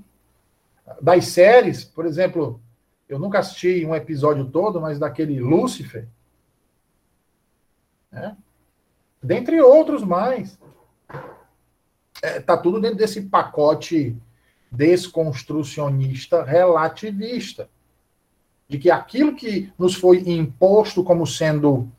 [0.99, 2.59] Das séries, por exemplo,
[3.07, 6.07] eu nunca assisti um episódio todo, mas daquele Lúcifer.
[8.11, 8.35] Né?
[9.21, 10.59] Dentre outros mais.
[12.21, 14.15] É, tá tudo dentro desse pacote
[14.71, 17.69] desconstrucionista relativista.
[18.67, 21.91] De que aquilo que nos foi imposto como sendo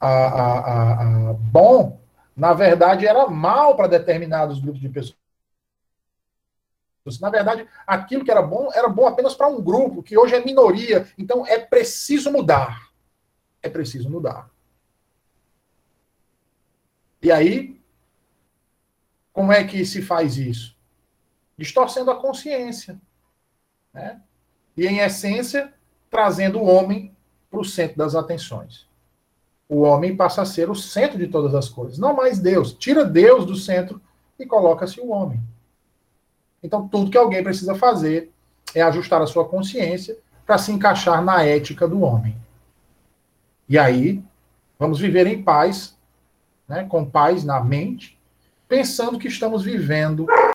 [0.00, 2.00] a, a, a, bom,
[2.36, 5.16] na verdade era mal para determinados grupos de pessoas.
[7.20, 10.44] Na verdade, aquilo que era bom era bom apenas para um grupo, que hoje é
[10.44, 11.06] minoria.
[11.18, 12.88] Então é preciso mudar.
[13.62, 14.50] É preciso mudar.
[17.22, 17.80] E aí,
[19.34, 20.74] como é que se faz isso?
[21.58, 22.98] Distorcendo a consciência.
[23.92, 24.20] Né?
[24.76, 25.74] E, em essência,
[26.08, 27.14] trazendo o homem
[27.50, 28.88] para o centro das atenções.
[29.68, 32.72] O homem passa a ser o centro de todas as coisas, não mais Deus.
[32.72, 34.00] Tira Deus do centro
[34.38, 35.42] e coloca-se o homem.
[36.62, 38.32] Então, tudo que alguém precisa fazer
[38.72, 40.16] é ajustar a sua consciência
[40.46, 42.36] para se encaixar na ética do homem.
[43.68, 44.22] E aí,
[44.78, 45.98] vamos viver em paz,
[46.68, 48.13] né, com paz na mente,
[48.74, 50.26] pensando que estamos vivendo